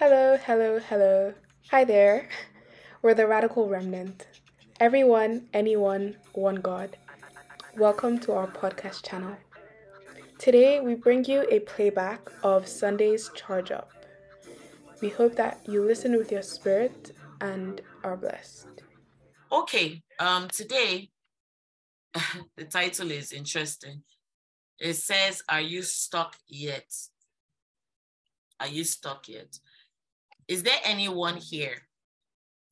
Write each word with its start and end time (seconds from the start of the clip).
Hello, 0.00 0.38
hello, 0.46 0.78
hello. 0.78 1.34
Hi 1.70 1.84
there. 1.84 2.26
We're 3.02 3.12
the 3.12 3.26
Radical 3.26 3.68
Remnant. 3.68 4.26
Everyone, 4.80 5.46
anyone, 5.52 6.16
one 6.32 6.54
God. 6.62 6.96
Welcome 7.76 8.18
to 8.20 8.32
our 8.32 8.46
podcast 8.46 9.06
channel. 9.06 9.36
Today, 10.38 10.80
we 10.80 10.94
bring 10.94 11.26
you 11.26 11.44
a 11.50 11.60
playback 11.60 12.30
of 12.42 12.66
Sunday's 12.66 13.30
Charge 13.34 13.72
Up. 13.72 13.90
We 15.02 15.10
hope 15.10 15.36
that 15.36 15.60
you 15.68 15.84
listen 15.84 16.16
with 16.16 16.32
your 16.32 16.40
spirit 16.40 17.12
and 17.42 17.82
are 18.02 18.16
blessed. 18.16 18.68
Okay, 19.52 20.02
um, 20.18 20.48
today 20.48 21.10
the 22.56 22.64
title 22.64 23.10
is 23.10 23.32
interesting. 23.32 24.02
It 24.78 24.94
says, 24.94 25.42
Are 25.46 25.60
you 25.60 25.82
stuck 25.82 26.36
yet? 26.48 26.90
Are 28.58 28.68
you 28.68 28.84
stuck 28.84 29.28
yet? 29.28 29.58
Is 30.50 30.64
there 30.64 30.80
anyone 30.82 31.36
here 31.36 31.76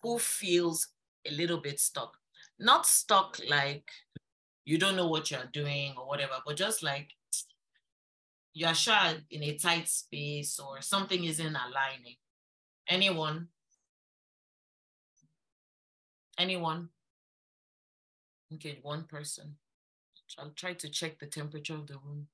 who 0.02 0.18
feels 0.18 0.88
a 1.24 1.30
little 1.30 1.58
bit 1.58 1.78
stuck? 1.78 2.16
Not 2.58 2.86
stuck 2.86 3.38
like 3.48 3.88
you 4.64 4.78
don't 4.78 4.96
know 4.96 5.06
what 5.06 5.30
you're 5.30 5.48
doing 5.52 5.94
or 5.96 6.08
whatever, 6.08 6.32
but 6.44 6.56
just 6.56 6.82
like 6.82 7.10
you're 8.52 8.74
sure 8.74 9.14
in 9.30 9.44
a 9.44 9.56
tight 9.56 9.88
space 9.88 10.58
or 10.58 10.82
something 10.82 11.22
isn't 11.22 11.46
aligning. 11.54 12.16
Anyone? 12.88 13.46
Anyone? 16.36 16.88
Okay, 18.54 18.80
one 18.82 19.04
person. 19.04 19.54
I'll 20.36 20.50
try 20.50 20.72
to 20.72 20.88
check 20.88 21.20
the 21.20 21.26
temperature 21.26 21.74
of 21.74 21.86
the 21.86 21.94
room. 22.04 22.26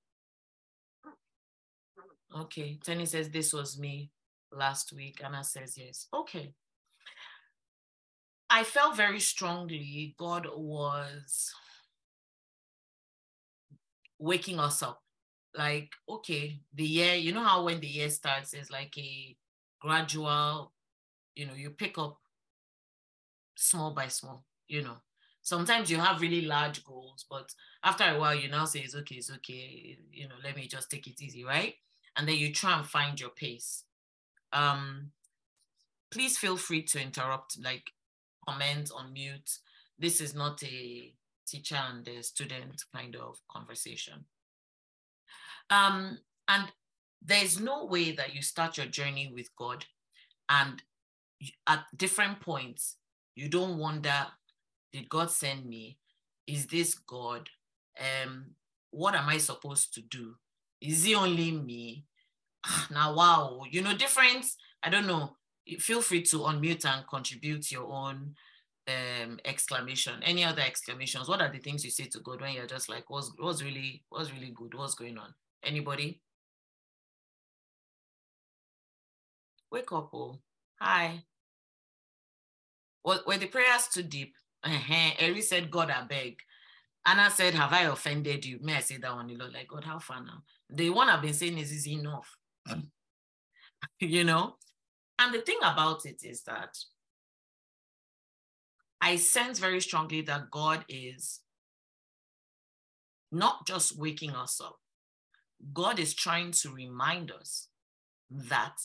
Okay, 2.34 2.78
Tenny 2.83 3.05
says 3.05 3.28
this 3.28 3.52
was 3.52 3.78
me 3.78 4.11
last 4.56 4.92
week. 4.92 5.20
Anna 5.24 5.44
says 5.44 5.76
yes. 5.76 6.06
Okay. 6.12 6.52
I 8.50 8.62
felt 8.62 8.96
very 8.96 9.20
strongly 9.20 10.14
God 10.19 10.46
was 10.55 11.52
waking 14.19 14.58
us 14.58 14.83
up. 14.83 15.02
Like, 15.56 15.91
okay, 16.08 16.61
the 16.74 16.84
year, 16.84 17.14
you 17.14 17.33
know 17.33 17.44
how 17.44 17.64
when 17.64 17.80
the 17.80 17.86
year 17.86 18.08
starts, 18.11 18.55
it's 18.55 18.70
like 18.70 18.96
a 18.98 19.36
gradual, 19.80 20.72
you 21.36 21.46
know, 21.46 21.55
you 21.55 21.70
pick 21.70 21.96
up 21.96 22.18
small 23.55 23.92
by 23.92 24.08
small, 24.08 24.44
you 24.66 24.83
know. 24.83 24.96
Sometimes 25.42 25.91
you 25.91 25.98
have 25.98 26.20
really 26.20 26.41
large 26.41 26.84
goals, 26.84 27.27
but 27.30 27.52
after 27.84 28.05
a 28.05 28.18
while, 28.18 28.34
you 28.34 28.48
now 28.48 28.64
say, 28.64 28.80
it's 28.80 28.96
okay, 28.96 29.16
it's 29.16 29.30
okay, 29.30 29.98
you 30.11 30.27
know, 30.27 30.34
let 30.42 30.56
me 30.56 30.66
just 30.66 30.91
take 30.91 31.06
it 31.06 31.20
easy, 31.20 31.44
right? 31.44 31.74
And 32.16 32.27
then 32.27 32.36
you 32.36 32.52
try 32.52 32.78
and 32.78 32.86
find 32.86 33.20
your 33.20 33.30
pace. 33.30 33.84
Um, 34.55 35.10
please 36.10 36.38
feel 36.38 36.56
free 36.56 36.83
to 36.84 37.02
interrupt, 37.02 37.58
like 37.62 37.91
comment 38.48 38.91
on 38.94 39.12
mute. 39.12 39.50
This 39.98 40.20
is 40.20 40.34
not 40.34 40.62
a 40.62 41.12
teacher 41.46 41.78
and 41.91 42.06
a 42.08 42.22
student 42.22 42.83
kind 42.94 43.16
of 43.16 43.38
conversation. 43.50 44.24
Um, 45.70 46.19
and 46.48 46.64
there's 47.20 47.61
no 47.61 47.84
way 47.84 48.12
that 48.12 48.34
you 48.34 48.42
start 48.42 48.77
your 48.77 48.86
journey 48.86 49.30
with 49.34 49.48
God 49.56 49.84
and 50.48 50.83
at 51.66 51.84
different 51.96 52.41
points, 52.41 52.96
you 53.34 53.48
don't 53.48 53.78
wonder, 53.78 54.27
did 54.92 55.08
God 55.08 55.30
send 55.30 55.66
me? 55.66 55.98
Is 56.46 56.66
this 56.66 56.94
God? 56.94 57.48
Um, 57.98 58.46
what 58.91 59.14
am 59.14 59.28
I 59.28 59.39
supposed 59.39 59.94
to 59.94 60.02
do? 60.02 60.34
Is 60.80 61.06
it 61.06 61.16
only 61.16 61.52
me? 61.52 62.05
Now, 62.91 63.15
wow, 63.15 63.62
you 63.70 63.83
know, 63.83 63.95
difference. 63.95 64.57
I 64.83 64.91
don't 64.91 65.07
know. 65.07 65.37
Feel 65.79 66.03
free 66.03 66.23
to 66.23 66.39
unmute 66.39 66.84
and 66.84 67.07
contribute 67.09 67.73
your 67.73 67.91
own 67.91 68.34
um 68.87 69.39
exclamation 69.47 70.23
any 70.23 70.45
other 70.45 70.61
exclamations. 70.61 71.29
What 71.29 71.41
are 71.41 71.51
the 71.51 71.59
things 71.59 71.85
you 71.85 71.91
say 71.91 72.05
to 72.05 72.20
god 72.20 72.41
when 72.42 72.53
you're 72.53 72.67
just 72.67 72.91
like 72.91 73.08
what's 73.08 73.33
what's 73.39 73.63
really 73.63 74.03
what's 74.11 74.33
really 74.33 74.53
good? 74.55 74.74
What's 74.74 74.95
going 74.95 75.17
on? 75.17 75.35
Anybody? 75.63 76.20
Wake 79.73 79.91
up 79.92 80.11
oh. 80.13 80.39
Hi. 80.80 81.24
Were 83.05 83.39
the 83.39 83.47
prayers 83.47 83.89
too 83.92 84.03
deep? 84.03 84.35
Uh-huh. 84.63 85.11
Eri 85.19 85.41
said 85.41 85.70
god 85.70 85.91
i 85.91 86.03
beg. 86.03 86.39
Anna 87.07 87.30
said 87.30 87.55
have 87.55 87.73
i 87.73 87.83
offended 87.83 88.45
you? 88.45 88.58
May 88.61 88.77
i 88.77 88.80
say 88.80 88.98
that 88.98 89.14
one 89.14 89.29
You 89.30 89.39
lot 89.39 89.53
like 89.53 89.69
god 89.69 89.85
how 89.85 89.98
far 89.98 90.23
now? 90.23 90.42
The 90.69 90.91
one 90.91 91.08
i've 91.08 91.23
been 91.23 91.33
saying 91.33 91.57
is 91.57 91.73
is 91.73 91.89
enough 91.89 92.36
you 94.01 94.25
know 94.25 94.57
and 95.19 95.35
the 95.35 95.41
thing 95.41 95.58
about 95.63 96.07
it 96.07 96.23
is 96.23 96.42
that 96.42 96.77
I 99.01 99.17
sense 99.17 99.58
very 99.58 99.80
strongly 99.80 100.23
that 100.23 100.51
God 100.51 100.85
is 100.89 101.41
not 103.30 103.67
just 103.67 103.98
waking 103.98 104.30
us 104.30 104.61
up, 104.64 104.79
God 105.73 105.98
is 105.98 106.14
trying 106.14 106.53
to 106.53 106.70
remind 106.70 107.30
us 107.30 107.69
that 108.30 108.77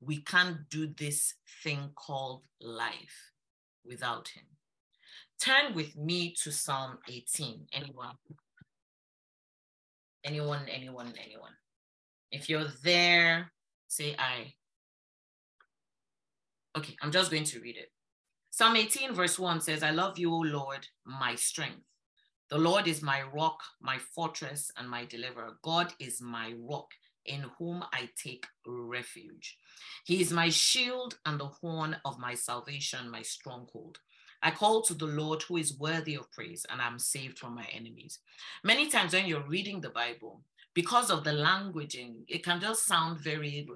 we 0.00 0.20
can't 0.20 0.68
do 0.68 0.86
this 0.86 1.34
thing 1.62 1.90
called 1.94 2.42
life 2.60 3.32
without 3.84 4.28
Him. 4.28 4.44
Turn 5.40 5.74
with 5.74 5.96
me 5.96 6.34
to 6.42 6.52
Psalm 6.52 6.98
18. 7.08 7.66
Anyone? 7.72 8.16
Anyone, 10.24 10.68
anyone, 10.68 11.14
anyone. 11.24 11.52
If 12.32 12.48
you're 12.48 12.66
there, 12.82 13.52
say 13.88 14.16
I. 14.18 14.54
Okay, 16.76 16.96
I'm 17.02 17.12
just 17.12 17.30
going 17.30 17.44
to 17.44 17.60
read 17.60 17.76
it. 17.76 17.92
Psalm 18.50 18.76
18, 18.76 19.14
verse 19.14 19.38
1 19.38 19.60
says, 19.60 19.82
I 19.82 19.90
love 19.90 20.18
you, 20.18 20.32
O 20.32 20.38
Lord, 20.38 20.86
my 21.04 21.34
strength. 21.34 21.84
The 22.50 22.58
Lord 22.58 22.86
is 22.86 23.02
my 23.02 23.22
rock, 23.34 23.60
my 23.80 23.98
fortress, 23.98 24.70
and 24.76 24.88
my 24.88 25.04
deliverer. 25.04 25.56
God 25.62 25.92
is 26.00 26.20
my 26.20 26.54
rock 26.58 26.88
in 27.24 27.44
whom 27.58 27.84
I 27.92 28.08
take 28.16 28.46
refuge. 28.66 29.56
He 30.04 30.20
is 30.20 30.32
my 30.32 30.48
shield 30.48 31.18
and 31.24 31.38
the 31.38 31.46
horn 31.46 31.96
of 32.04 32.18
my 32.18 32.34
salvation, 32.34 33.10
my 33.10 33.22
stronghold. 33.22 33.98
I 34.42 34.50
call 34.50 34.82
to 34.82 34.94
the 34.94 35.06
Lord 35.06 35.42
who 35.42 35.56
is 35.56 35.78
worthy 35.78 36.16
of 36.16 36.30
praise, 36.32 36.66
and 36.68 36.80
I'm 36.80 36.98
saved 36.98 37.38
from 37.38 37.54
my 37.54 37.66
enemies. 37.72 38.18
Many 38.64 38.88
times 38.88 39.12
when 39.12 39.26
you're 39.26 39.46
reading 39.48 39.80
the 39.80 39.90
Bible, 39.90 40.42
because 40.74 41.10
of 41.10 41.24
the 41.24 41.30
languaging, 41.30 42.24
it 42.28 42.44
can 42.44 42.60
just 42.60 42.86
sound 42.86 43.20
very, 43.20 43.66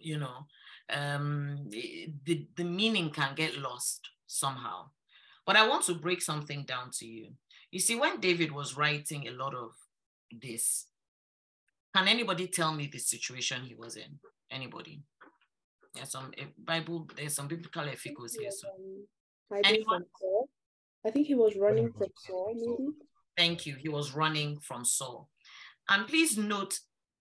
you 0.00 0.18
know, 0.18 0.46
um, 0.90 1.68
the, 1.70 2.46
the 2.56 2.64
meaning 2.64 3.10
can 3.10 3.34
get 3.34 3.58
lost 3.58 4.08
somehow. 4.26 4.90
But 5.46 5.56
I 5.56 5.68
want 5.68 5.84
to 5.84 5.94
break 5.94 6.22
something 6.22 6.64
down 6.64 6.90
to 6.94 7.06
you. 7.06 7.32
You 7.70 7.80
see, 7.80 7.96
when 7.96 8.20
David 8.20 8.52
was 8.52 8.76
writing 8.76 9.26
a 9.26 9.32
lot 9.32 9.54
of 9.54 9.72
this, 10.30 10.86
can 11.94 12.08
anybody 12.08 12.46
tell 12.46 12.72
me 12.72 12.88
the 12.92 12.98
situation 12.98 13.62
he 13.62 13.74
was 13.74 13.96
in? 13.96 14.18
Anybody? 14.50 15.02
There's 15.94 16.10
some 16.10 16.32
eh, 16.36 16.46
Bible, 16.58 17.08
there's 17.16 17.34
some 17.34 17.48
biblical 17.48 17.84
efficos 17.84 18.32
here. 18.38 18.50
So 18.50 18.68
anyone? 19.64 20.04
I 21.06 21.10
think 21.10 21.26
he 21.26 21.34
was 21.34 21.56
running 21.56 21.92
from 21.92 22.08
Saul, 22.16 22.54
maybe. 22.54 22.90
Thank 23.36 23.66
you. 23.66 23.76
He 23.76 23.88
was 23.88 24.12
running 24.14 24.58
from 24.60 24.84
Saul. 24.84 25.28
And 25.88 26.06
please 26.06 26.38
note 26.38 26.78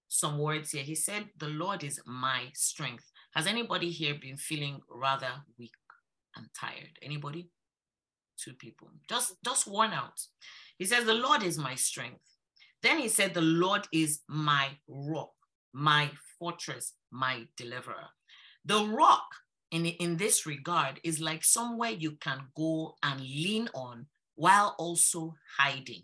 some 0.07 0.37
words 0.37 0.71
here. 0.71 0.83
He 0.83 0.95
said, 0.95 1.25
The 1.37 1.49
Lord 1.49 1.83
is 1.83 1.99
my 2.05 2.45
strength. 2.53 3.11
Has 3.33 3.47
anybody 3.47 3.89
here 3.89 4.15
been 4.19 4.37
feeling 4.37 4.79
rather 4.89 5.31
weak 5.57 5.73
and 6.35 6.47
tired? 6.57 6.97
Anybody? 7.01 7.49
Two 8.37 8.53
people. 8.53 8.89
Just, 9.09 9.35
just 9.43 9.67
one 9.67 9.91
out. 9.91 10.19
He 10.77 10.85
says, 10.85 11.05
The 11.05 11.13
Lord 11.13 11.43
is 11.43 11.57
my 11.57 11.75
strength. 11.75 12.21
Then 12.81 12.99
he 12.99 13.07
said, 13.07 13.33
The 13.33 13.41
Lord 13.41 13.87
is 13.91 14.21
my 14.27 14.67
rock, 14.87 15.31
my 15.73 16.11
fortress, 16.37 16.93
my 17.11 17.47
deliverer. 17.57 18.09
The 18.65 18.85
rock 18.85 19.25
in, 19.71 19.85
in 19.85 20.17
this 20.17 20.45
regard 20.45 20.99
is 21.03 21.19
like 21.19 21.43
somewhere 21.43 21.91
you 21.91 22.11
can 22.21 22.41
go 22.55 22.95
and 23.01 23.19
lean 23.19 23.69
on 23.73 24.05
while 24.35 24.75
also 24.77 25.33
hiding. 25.57 26.03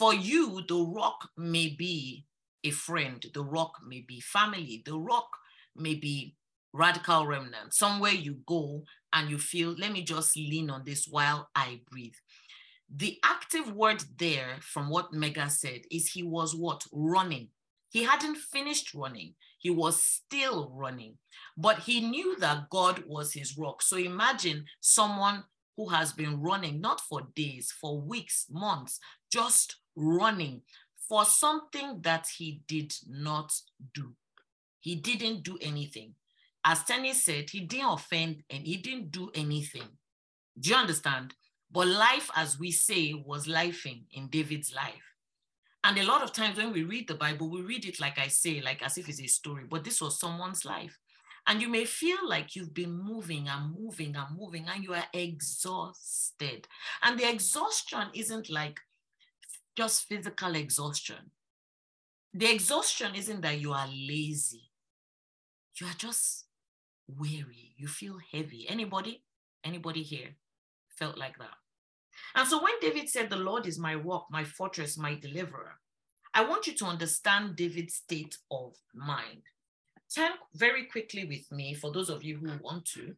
For 0.00 0.14
you, 0.14 0.62
the 0.66 0.82
rock 0.82 1.28
may 1.36 1.76
be 1.76 2.24
a 2.64 2.70
friend, 2.70 3.22
the 3.34 3.44
rock 3.44 3.72
may 3.86 4.00
be 4.00 4.18
family, 4.18 4.82
the 4.86 4.98
rock 4.98 5.28
may 5.76 5.94
be 5.94 6.36
radical 6.72 7.26
remnant, 7.26 7.74
somewhere 7.74 8.12
you 8.12 8.38
go 8.46 8.84
and 9.12 9.28
you 9.28 9.36
feel, 9.36 9.74
let 9.78 9.92
me 9.92 10.02
just 10.02 10.34
lean 10.38 10.70
on 10.70 10.84
this 10.86 11.06
while 11.06 11.50
I 11.54 11.82
breathe. 11.90 12.14
The 12.88 13.18
active 13.22 13.74
word 13.74 14.02
there 14.16 14.56
from 14.62 14.88
what 14.88 15.12
Mega 15.12 15.50
said 15.50 15.82
is 15.90 16.12
he 16.12 16.22
was 16.22 16.56
what? 16.56 16.86
Running. 16.90 17.48
He 17.90 18.04
hadn't 18.04 18.38
finished 18.38 18.94
running. 18.94 19.34
He 19.58 19.68
was 19.68 20.02
still 20.02 20.72
running, 20.74 21.18
but 21.58 21.80
he 21.80 22.00
knew 22.00 22.38
that 22.38 22.70
God 22.70 23.04
was 23.06 23.34
his 23.34 23.58
rock. 23.58 23.82
So 23.82 23.98
imagine 23.98 24.64
someone 24.80 25.44
who 25.76 25.90
has 25.90 26.14
been 26.14 26.40
running, 26.40 26.80
not 26.80 27.02
for 27.02 27.28
days, 27.34 27.70
for 27.70 28.00
weeks, 28.00 28.46
months, 28.50 28.98
just 29.30 29.76
running 29.96 30.62
for 31.08 31.24
something 31.24 32.00
that 32.02 32.28
he 32.38 32.62
did 32.66 32.94
not 33.08 33.52
do. 33.94 34.14
He 34.80 34.94
didn't 34.96 35.42
do 35.42 35.58
anything. 35.60 36.14
as 36.64 36.84
Tenny 36.84 37.14
said, 37.14 37.50
he 37.50 37.60
didn't 37.60 37.92
offend 37.92 38.42
and 38.50 38.66
he 38.66 38.76
didn't 38.76 39.10
do 39.10 39.30
anything. 39.34 39.88
Do 40.58 40.70
you 40.70 40.76
understand? 40.76 41.34
But 41.72 41.88
life, 41.88 42.30
as 42.36 42.58
we 42.58 42.70
say, 42.70 43.14
was 43.14 43.46
lifing 43.46 44.02
in 44.12 44.28
David's 44.28 44.74
life. 44.74 45.14
And 45.84 45.96
a 45.98 46.04
lot 46.04 46.22
of 46.22 46.32
times 46.32 46.58
when 46.58 46.72
we 46.72 46.82
read 46.82 47.08
the 47.08 47.14
Bible, 47.14 47.48
we 47.48 47.62
read 47.62 47.86
it 47.86 48.00
like 48.00 48.18
I 48.18 48.28
say, 48.28 48.60
like 48.60 48.82
as 48.82 48.98
if 48.98 49.08
it's 49.08 49.22
a 49.22 49.26
story, 49.26 49.64
but 49.68 49.84
this 49.84 50.00
was 50.00 50.20
someone's 50.20 50.64
life. 50.64 50.98
And 51.46 51.62
you 51.62 51.68
may 51.70 51.86
feel 51.86 52.28
like 52.28 52.54
you've 52.54 52.74
been 52.74 52.92
moving 52.92 53.48
and 53.48 53.74
moving 53.74 54.14
and 54.14 54.36
moving 54.36 54.66
and 54.68 54.84
you 54.84 54.92
are 54.92 55.06
exhausted. 55.14 56.68
And 57.02 57.18
the 57.18 57.28
exhaustion 57.28 58.08
isn't 58.14 58.50
like 58.50 58.78
just 59.76 60.06
physical 60.08 60.54
exhaustion. 60.54 61.30
The 62.32 62.52
exhaustion 62.52 63.14
isn't 63.14 63.40
that 63.40 63.60
you 63.60 63.72
are 63.72 63.88
lazy. 63.88 64.70
You 65.80 65.86
are 65.86 65.96
just 65.96 66.44
weary. 67.08 67.74
You 67.76 67.88
feel 67.88 68.18
heavy. 68.32 68.66
Anybody? 68.68 69.24
Anybody 69.64 70.02
here 70.02 70.36
felt 70.88 71.18
like 71.18 71.38
that? 71.38 71.56
And 72.34 72.46
so 72.46 72.62
when 72.62 72.74
David 72.80 73.08
said, 73.08 73.30
The 73.30 73.36
Lord 73.36 73.66
is 73.66 73.78
my 73.78 73.94
rock, 73.94 74.26
my 74.30 74.44
fortress, 74.44 74.98
my 74.98 75.14
deliverer, 75.14 75.78
I 76.32 76.44
want 76.44 76.66
you 76.66 76.74
to 76.74 76.84
understand 76.84 77.56
David's 77.56 77.94
state 77.94 78.36
of 78.50 78.76
mind. 78.94 79.42
Turn 80.14 80.32
very 80.54 80.84
quickly 80.84 81.24
with 81.24 81.50
me, 81.50 81.74
for 81.74 81.92
those 81.92 82.10
of 82.10 82.22
you 82.22 82.38
who 82.38 82.50
want 82.62 82.84
to, 82.86 83.14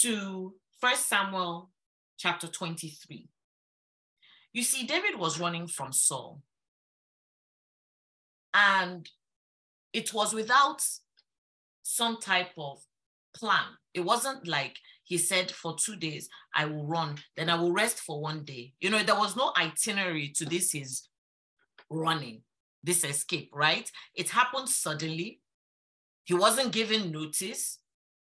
to 0.00 0.54
First 0.80 1.08
Samuel 1.08 1.70
chapter 2.16 2.46
23. 2.46 3.28
You 4.54 4.62
see, 4.62 4.86
David 4.86 5.18
was 5.18 5.40
running 5.40 5.66
from 5.66 5.92
Saul. 5.92 6.40
And 8.54 9.10
it 9.92 10.14
was 10.14 10.32
without 10.32 10.80
some 11.82 12.18
type 12.20 12.52
of 12.56 12.80
plan. 13.36 13.66
It 13.92 14.00
wasn't 14.00 14.46
like 14.46 14.78
he 15.02 15.18
said 15.18 15.50
for 15.50 15.76
two 15.76 15.96
days, 15.96 16.28
I 16.54 16.66
will 16.66 16.86
run, 16.86 17.16
then 17.36 17.50
I 17.50 17.56
will 17.56 17.72
rest 17.72 17.98
for 17.98 18.20
one 18.20 18.44
day. 18.44 18.72
You 18.80 18.90
know, 18.90 19.02
there 19.02 19.16
was 19.16 19.36
no 19.36 19.52
itinerary 19.58 20.28
to 20.36 20.44
this 20.44 20.70
his 20.70 21.08
running, 21.90 22.42
this 22.82 23.04
escape, 23.04 23.50
right? 23.52 23.90
It 24.14 24.30
happened 24.30 24.68
suddenly. 24.68 25.40
He 26.24 26.34
wasn't 26.34 26.72
given 26.72 27.10
notice. 27.10 27.80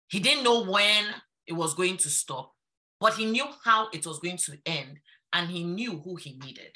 He 0.10 0.20
didn't 0.20 0.44
know 0.44 0.66
when 0.66 1.06
it 1.48 1.54
was 1.54 1.74
going 1.74 1.98
to 1.98 2.10
stop, 2.10 2.52
but 3.00 3.14
he 3.14 3.26
knew 3.26 3.46
how 3.64 3.88
it 3.94 4.06
was 4.06 4.20
going 4.20 4.38
to 4.38 4.58
end 4.66 5.00
and 5.34 5.50
he 5.50 5.64
knew 5.64 6.00
who 6.00 6.16
he 6.16 6.38
needed. 6.44 6.72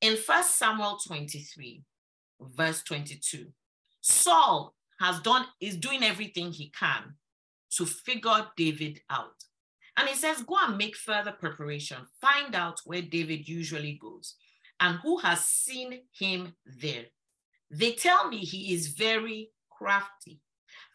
In 0.00 0.16
First 0.16 0.58
Samuel 0.58 0.98
23, 1.06 1.82
verse 2.40 2.82
22, 2.82 3.46
Saul 4.00 4.74
has 4.98 5.20
done 5.20 5.46
is 5.60 5.76
doing 5.76 6.02
everything 6.02 6.52
he 6.52 6.70
can 6.70 7.14
to 7.76 7.86
figure 7.86 8.46
David 8.56 9.00
out. 9.10 9.44
And 9.96 10.08
he 10.08 10.14
says, 10.14 10.42
Go 10.42 10.56
and 10.66 10.78
make 10.78 10.96
further 10.96 11.32
preparation, 11.32 11.98
find 12.20 12.54
out 12.54 12.80
where 12.84 13.02
David 13.02 13.48
usually 13.48 13.98
goes 14.00 14.36
and 14.80 14.98
who 15.02 15.18
has 15.18 15.44
seen 15.44 16.00
him 16.18 16.54
there. 16.64 17.04
They 17.70 17.92
tell 17.92 18.28
me 18.28 18.38
he 18.38 18.74
is 18.74 18.88
very 18.88 19.50
crafty. 19.70 20.40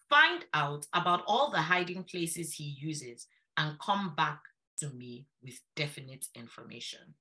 Find 0.10 0.46
out 0.54 0.86
about 0.94 1.24
all 1.28 1.52
the 1.52 1.62
hiding 1.62 2.04
places 2.04 2.54
he 2.54 2.76
uses 2.80 3.28
and 3.58 3.80
come 3.80 4.14
back 4.16 4.40
to 4.80 4.90
me 4.90 5.26
with 5.44 5.60
definite 5.76 6.28
information. 6.36 7.16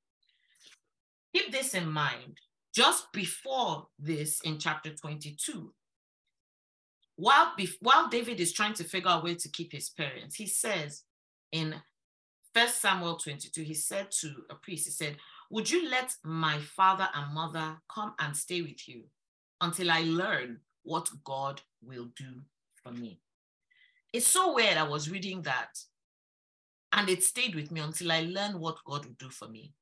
Keep 1.35 1.53
this 1.53 1.75
in 1.75 1.91
mind. 1.91 2.39
Just 2.75 3.13
before 3.13 3.89
this, 3.99 4.41
in 4.43 4.59
chapter 4.59 4.91
22, 4.91 5.73
while, 7.17 7.53
while 7.81 8.09
David 8.09 8.41
is 8.41 8.53
trying 8.53 8.75
to 8.75 8.85
figure 8.85 9.11
out 9.11 9.23
where 9.23 9.37
to 9.37 9.49
keep 9.49 9.73
his 9.73 9.89
parents, 9.89 10.35
he 10.35 10.47
says 10.47 11.03
in 11.53 11.77
First 12.55 12.81
Samuel 12.81 13.17
22, 13.17 13.63
he 13.63 13.75
said 13.75 14.11
to 14.21 14.33
a 14.51 14.55
priest, 14.55 14.87
he 14.87 14.91
said, 14.91 15.17
Would 15.51 15.71
you 15.71 15.89
let 15.89 16.15
my 16.25 16.59
father 16.59 17.09
and 17.15 17.35
mother 17.35 17.79
come 17.93 18.15
and 18.19 18.37
stay 18.37 18.63
with 18.63 18.89
you 18.89 19.05
until 19.61 19.91
I 19.91 20.03
learn 20.03 20.61
what 20.83 21.09
God 21.25 21.63
will 21.83 22.11
do 22.17 22.43
for 22.83 22.93
me? 22.93 23.21
It's 24.13 24.27
so 24.27 24.55
weird. 24.55 24.77
I 24.77 24.85
was 24.85 25.11
reading 25.11 25.43
that 25.43 25.71
and 26.95 27.09
it 27.09 27.23
stayed 27.23 27.55
with 27.55 27.71
me 27.71 27.81
until 27.81 28.11
I 28.11 28.23
learned 28.23 28.59
what 28.59 28.77
God 28.87 29.05
would 29.05 29.19
do 29.19 29.29
for 29.29 29.49
me. 29.49 29.73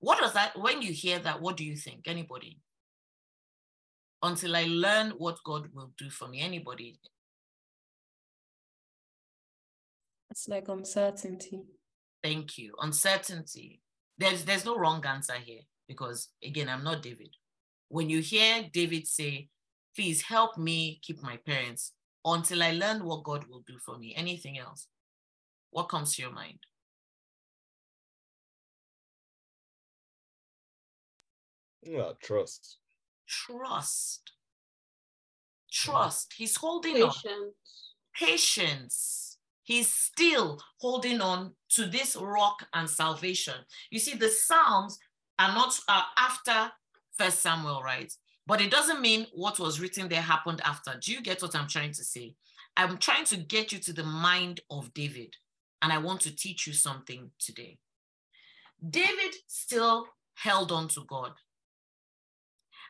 What 0.00 0.18
does 0.18 0.32
that, 0.34 0.58
when 0.58 0.82
you 0.82 0.92
hear 0.92 1.18
that, 1.20 1.40
what 1.40 1.56
do 1.56 1.64
you 1.64 1.76
think? 1.76 2.08
Anybody? 2.08 2.60
until 4.22 4.56
I 4.56 4.64
learn 4.64 5.10
what 5.18 5.38
God 5.44 5.68
will 5.72 5.92
do 5.96 6.10
for 6.10 6.28
me. 6.28 6.40
Anybody? 6.40 6.98
It's 10.30 10.48
like 10.48 10.68
uncertainty. 10.68 11.62
Thank 12.22 12.58
you. 12.58 12.74
Uncertainty. 12.80 13.80
There's 14.18 14.44
there's 14.44 14.64
no 14.64 14.76
wrong 14.76 15.04
answer 15.06 15.34
here 15.34 15.60
because 15.88 16.28
again, 16.42 16.68
I'm 16.68 16.84
not 16.84 17.02
David. 17.02 17.30
When 17.88 18.10
you 18.10 18.20
hear 18.20 18.64
David 18.72 19.06
say, 19.06 19.48
please 19.94 20.22
help 20.22 20.58
me 20.58 20.98
keep 21.02 21.22
my 21.22 21.36
parents 21.46 21.92
until 22.24 22.62
I 22.62 22.72
learn 22.72 23.04
what 23.04 23.22
God 23.22 23.44
will 23.48 23.62
do 23.66 23.78
for 23.84 23.96
me. 23.96 24.14
Anything 24.16 24.58
else? 24.58 24.88
What 25.70 25.88
comes 25.88 26.16
to 26.16 26.22
your 26.22 26.32
mind? 26.32 26.58
Yeah, 31.82 32.12
trust 32.22 32.78
trust. 33.26 34.32
Trust. 35.70 36.34
He's 36.36 36.56
holding 36.56 36.94
Patience. 36.94 37.24
on. 37.26 37.52
Patience. 38.14 39.38
He's 39.62 39.90
still 39.90 40.60
holding 40.80 41.20
on 41.20 41.52
to 41.70 41.86
this 41.86 42.16
rock 42.16 42.66
and 42.72 42.88
salvation. 42.88 43.54
You 43.90 43.98
see, 43.98 44.14
the 44.14 44.28
Psalms 44.28 44.98
are 45.38 45.52
not 45.52 45.78
uh, 45.88 46.02
after 46.16 46.72
First 47.18 47.42
Samuel, 47.42 47.82
right? 47.82 48.12
But 48.46 48.60
it 48.60 48.70
doesn't 48.70 49.00
mean 49.00 49.26
what 49.34 49.58
was 49.58 49.80
written 49.80 50.08
there 50.08 50.22
happened 50.22 50.60
after. 50.64 50.96
Do 51.00 51.12
you 51.12 51.20
get 51.20 51.42
what 51.42 51.56
I'm 51.56 51.66
trying 51.66 51.92
to 51.92 52.04
say? 52.04 52.36
I'm 52.76 52.98
trying 52.98 53.24
to 53.24 53.36
get 53.36 53.72
you 53.72 53.78
to 53.80 53.92
the 53.92 54.04
mind 54.04 54.60
of 54.70 54.94
David, 54.94 55.34
and 55.82 55.92
I 55.92 55.98
want 55.98 56.20
to 56.22 56.34
teach 56.34 56.66
you 56.66 56.72
something 56.72 57.30
today. 57.38 57.78
David 58.88 59.34
still 59.46 60.06
held 60.34 60.72
on 60.72 60.88
to 60.88 61.04
God. 61.06 61.32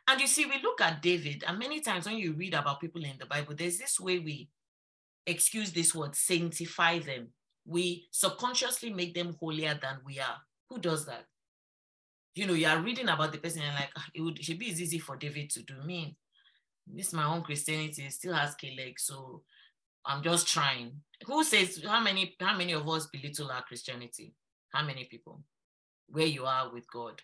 And 0.09 0.21
you 0.21 0.27
see, 0.27 0.47
we 0.47 0.62
look 0.62 0.81
at 0.81 1.03
David, 1.03 1.43
and 1.47 1.59
many 1.59 1.81
times 1.81 2.06
when 2.06 2.17
you 2.17 2.33
read 2.33 2.55
about 2.55 2.81
people 2.81 3.03
in 3.05 3.19
the 3.19 3.27
Bible, 3.27 3.55
there's 3.56 3.79
this 3.79 3.99
way 3.99 4.19
we 4.21 4.49
excuse 5.27 5.73
this 5.73 5.94
word, 5.94 6.15
sanctify 6.15 7.00
them. 7.00 7.28
We 7.66 8.07
subconsciously 8.12 8.90
make 8.90 9.14
them 9.14 9.37
holier 9.40 9.76
than 9.81 9.99
we 10.05 10.21
are. 10.21 10.38
Who 10.71 10.78
does 10.78 11.05
that? 11.07 11.25
You 12.37 12.47
know, 12.47 12.52
you 12.52 12.69
are 12.69 12.81
reading 12.81 13.09
about 13.09 13.33
the 13.33 13.38
person 13.38 13.62
and 13.62 13.75
like, 13.75 13.90
ah, 13.97 14.07
it 14.14 14.21
would 14.21 14.43
should 14.45 14.59
be 14.59 14.66
easy 14.66 14.99
for 14.99 15.16
David 15.16 15.50
to 15.50 15.62
do 15.62 15.83
me. 15.85 16.16
This 16.87 17.12
my 17.12 17.25
own 17.25 17.43
Christianity 17.43 18.09
still 18.11 18.35
has 18.35 18.55
K 18.55 18.75
leg, 18.76 19.00
so 19.00 19.43
I'm 20.07 20.23
just 20.23 20.47
trying. 20.49 20.93
Who 21.27 21.43
says 21.45 21.83
how 21.85 22.01
many 22.01 22.37
how 22.41 22.57
many 22.57 22.73
of 22.73 22.89
us 22.89 23.07
belittle 23.07 23.51
our 23.51 23.63
Christianity? 23.63 24.35
How 24.73 24.85
many 24.85 25.05
people? 25.05 25.43
Where 26.09 26.27
you 26.27 26.45
are 26.45 26.73
with 26.73 26.91
God. 26.91 27.21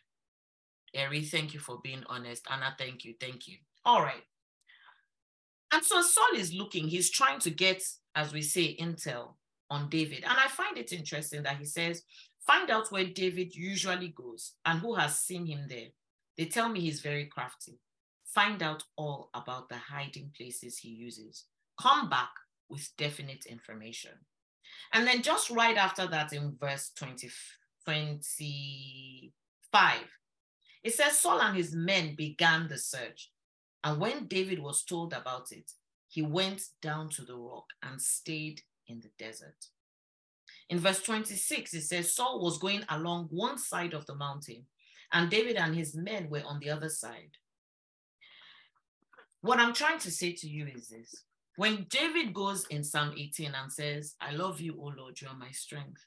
Eri, 0.94 1.22
thank 1.22 1.54
you 1.54 1.60
for 1.60 1.78
being 1.82 2.02
honest. 2.08 2.46
Anna, 2.50 2.74
thank 2.76 3.04
you. 3.04 3.14
Thank 3.20 3.46
you. 3.48 3.56
All 3.84 4.02
right. 4.02 4.24
And 5.72 5.82
so 5.82 6.02
Saul 6.02 6.36
is 6.36 6.52
looking, 6.52 6.86
he's 6.86 7.10
trying 7.10 7.38
to 7.40 7.50
get, 7.50 7.82
as 8.14 8.32
we 8.32 8.42
say, 8.42 8.76
intel 8.76 9.34
on 9.70 9.88
David. 9.88 10.22
And 10.24 10.38
I 10.38 10.48
find 10.48 10.76
it 10.76 10.92
interesting 10.92 11.44
that 11.44 11.56
he 11.56 11.64
says, 11.64 12.02
find 12.46 12.70
out 12.70 12.92
where 12.92 13.06
David 13.06 13.54
usually 13.54 14.08
goes 14.08 14.52
and 14.66 14.80
who 14.80 14.94
has 14.96 15.18
seen 15.18 15.46
him 15.46 15.66
there. 15.68 15.88
They 16.36 16.44
tell 16.44 16.68
me 16.68 16.80
he's 16.80 17.00
very 17.00 17.24
crafty. 17.24 17.78
Find 18.26 18.62
out 18.62 18.84
all 18.96 19.30
about 19.32 19.70
the 19.70 19.76
hiding 19.76 20.30
places 20.36 20.76
he 20.76 20.90
uses. 20.90 21.44
Come 21.80 22.10
back 22.10 22.30
with 22.72 22.90
definite 22.96 23.46
information. 23.46 24.12
And 24.92 25.06
then 25.06 25.22
just 25.22 25.50
right 25.50 25.76
after 25.76 26.08
that, 26.08 26.32
in 26.32 26.56
verse 26.58 26.90
20, 26.96 27.30
25, 27.84 29.98
it 30.82 30.94
says 30.94 31.18
Saul 31.18 31.40
and 31.40 31.56
his 31.56 31.74
men 31.74 32.14
began 32.16 32.68
the 32.68 32.78
search. 32.78 33.30
And 33.84 34.00
when 34.00 34.26
David 34.26 34.60
was 34.60 34.84
told 34.84 35.12
about 35.12 35.52
it, 35.52 35.70
he 36.08 36.22
went 36.22 36.62
down 36.80 37.10
to 37.10 37.22
the 37.22 37.36
rock 37.36 37.66
and 37.82 38.00
stayed 38.00 38.62
in 38.86 39.00
the 39.00 39.10
desert. 39.18 39.66
In 40.68 40.78
verse 40.78 41.02
26, 41.02 41.74
it 41.74 41.82
says 41.82 42.14
Saul 42.14 42.40
was 42.40 42.58
going 42.58 42.84
along 42.88 43.28
one 43.30 43.58
side 43.58 43.94
of 43.94 44.06
the 44.06 44.14
mountain, 44.14 44.66
and 45.12 45.30
David 45.30 45.56
and 45.56 45.74
his 45.74 45.94
men 45.94 46.28
were 46.30 46.42
on 46.46 46.60
the 46.60 46.70
other 46.70 46.88
side. 46.88 47.36
What 49.40 49.58
I'm 49.58 49.74
trying 49.74 49.98
to 50.00 50.10
say 50.10 50.32
to 50.32 50.48
you 50.48 50.66
is 50.66 50.88
this 50.88 51.24
when 51.62 51.86
David 51.88 52.34
goes 52.34 52.66
in 52.70 52.82
Psalm 52.82 53.14
18 53.16 53.54
and 53.54 53.70
says, 53.70 54.16
I 54.20 54.32
love 54.32 54.60
you, 54.60 54.76
O 54.80 54.92
Lord, 54.98 55.20
you 55.20 55.28
are 55.28 55.36
my 55.36 55.52
strength. 55.52 56.04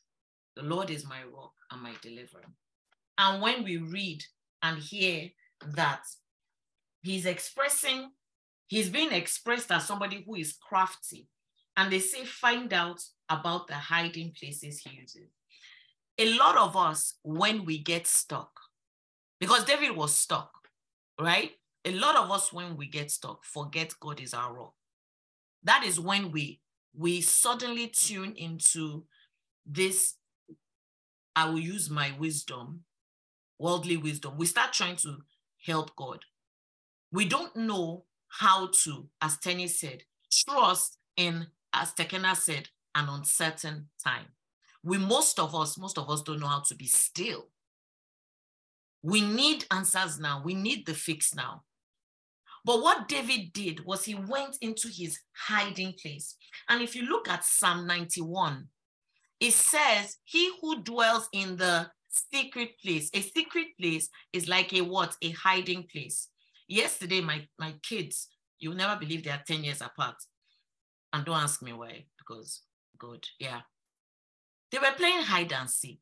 The 0.58 0.64
Lord 0.64 0.90
is 0.90 1.08
my 1.08 1.24
rock 1.34 1.54
and 1.72 1.82
my 1.82 1.94
deliverer. 2.02 2.52
And 3.18 3.42
when 3.42 3.64
we 3.64 3.78
read 3.78 4.22
and 4.62 4.78
hear 4.78 5.30
that 5.66 6.02
he's 7.04 7.26
expressing, 7.26 8.12
he's 8.68 8.90
being 8.90 9.14
expressed 9.14 9.72
as 9.72 9.86
somebody 9.86 10.26
who 10.28 10.36
is 10.36 10.58
crafty. 10.62 11.30
and 11.78 11.90
they 11.90 12.00
say 12.00 12.26
find 12.26 12.74
out 12.74 13.02
about 13.30 13.68
the 13.68 13.76
hiding 13.76 14.34
places 14.38 14.80
he 14.80 14.98
uses. 15.00 15.30
A 16.18 16.38
lot 16.38 16.58
of 16.58 16.76
us, 16.76 17.18
when 17.24 17.64
we 17.64 17.78
get 17.78 18.08
stuck, 18.08 18.52
because 19.40 19.64
David 19.64 19.96
was 19.96 20.18
stuck, 20.18 20.52
right? 21.18 21.52
A 21.86 21.94
lot 21.94 22.18
of 22.18 22.30
us, 22.30 22.52
when 22.52 22.76
we 22.76 22.88
get 22.88 23.10
stuck, 23.10 23.46
forget 23.46 23.94
God 24.02 24.20
is 24.20 24.34
our 24.34 24.54
rock. 24.54 24.74
That 25.66 25.84
is 25.84 26.00
when 26.00 26.32
we 26.32 26.62
we 26.98 27.20
suddenly 27.22 27.88
tune 27.88 28.34
into 28.38 29.04
this. 29.66 30.16
I 31.36 31.50
will 31.50 31.60
use 31.60 31.90
my 31.90 32.14
wisdom, 32.18 32.86
worldly 33.60 33.98
wisdom. 33.98 34.38
We 34.38 34.46
start 34.46 34.72
trying 34.72 34.96
to 34.98 35.18
help 35.66 35.94
God. 35.98 36.20
We 37.12 37.26
don't 37.26 37.54
know 37.58 38.06
how 38.30 38.70
to, 38.84 39.10
as 39.22 39.38
Tenny 39.38 39.68
said, 39.68 40.04
trust 40.32 40.98
in, 41.18 41.48
as 41.74 41.94
Tekena 41.94 42.36
said, 42.38 42.70
an 42.94 43.10
uncertain 43.10 43.90
time. 44.02 44.28
We, 44.84 44.98
most 44.98 45.40
of 45.40 45.54
us, 45.56 45.78
most 45.78 45.98
of 45.98 46.10
us 46.10 46.22
don't 46.22 46.40
know 46.40 46.48
how 46.48 46.62
to 46.62 46.76
be 46.76 46.88
still. 46.88 47.48
We 49.02 49.22
need 49.22 49.66
answers 49.72 50.20
now. 50.20 50.42
We 50.44 50.54
need 50.54 50.86
the 50.86 50.94
fix 50.94 51.36
now. 51.36 51.64
But 52.66 52.82
what 52.82 53.08
David 53.08 53.54
did 53.54 53.86
was 53.86 54.04
he 54.04 54.16
went 54.16 54.58
into 54.60 54.88
his 54.88 55.20
hiding 55.38 55.94
place. 56.02 56.36
And 56.68 56.82
if 56.82 56.96
you 56.96 57.04
look 57.04 57.30
at 57.30 57.46
Psalm 57.46 57.86
91, 57.86 58.68
it 59.40 59.54
says, 59.54 60.18
He 60.24 60.52
who 60.60 60.82
dwells 60.82 61.30
in 61.32 61.58
the 61.58 61.92
secret 62.10 62.72
place, 62.84 63.12
a 63.14 63.22
secret 63.22 63.68
place 63.80 64.10
is 64.34 64.50
like 64.50 64.74
a 64.74 64.82
what? 64.82 65.16
A 65.22 65.30
hiding 65.30 65.86
place. 65.92 66.30
Yesterday, 66.68 67.22
my, 67.22 67.48
my 67.60 67.76
kids, 67.84 68.30
you'll 68.58 68.74
never 68.74 69.00
believe 69.00 69.24
they 69.24 69.30
are 69.30 69.44
10 69.46 69.64
years 69.64 69.82
apart. 69.82 70.16
And 71.14 71.24
don't 71.24 71.44
ask 71.44 71.62
me 71.62 71.72
why, 71.72 72.06
because 72.18 72.64
good, 72.98 73.28
yeah. 73.40 73.62
They 74.72 74.80
were 74.80 74.96
playing 74.98 75.22
hide 75.22 75.54
and 75.54 75.70
seek. 75.70 76.00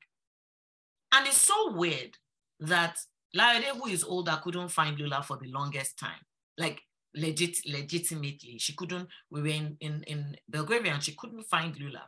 And 1.13 1.27
it's 1.27 1.35
so 1.35 1.73
weird 1.73 2.15
that 2.61 2.97
Laide, 3.33 3.65
who 3.65 3.87
is 3.87 4.05
older, 4.05 4.39
couldn't 4.41 4.69
find 4.69 4.97
Lula 4.97 5.23
for 5.23 5.35
the 5.35 5.51
longest 5.51 5.99
time 5.99 6.21
like 6.57 6.81
legit 7.15 7.57
legitimately 7.65 8.57
she 8.57 8.73
couldn't 8.73 9.07
we 9.29 9.41
were 9.41 9.47
in, 9.47 9.77
in 9.81 10.03
in 10.03 10.35
belgravia 10.49 10.93
and 10.93 11.03
she 11.03 11.13
couldn't 11.15 11.43
find 11.43 11.79
lula. 11.79 12.03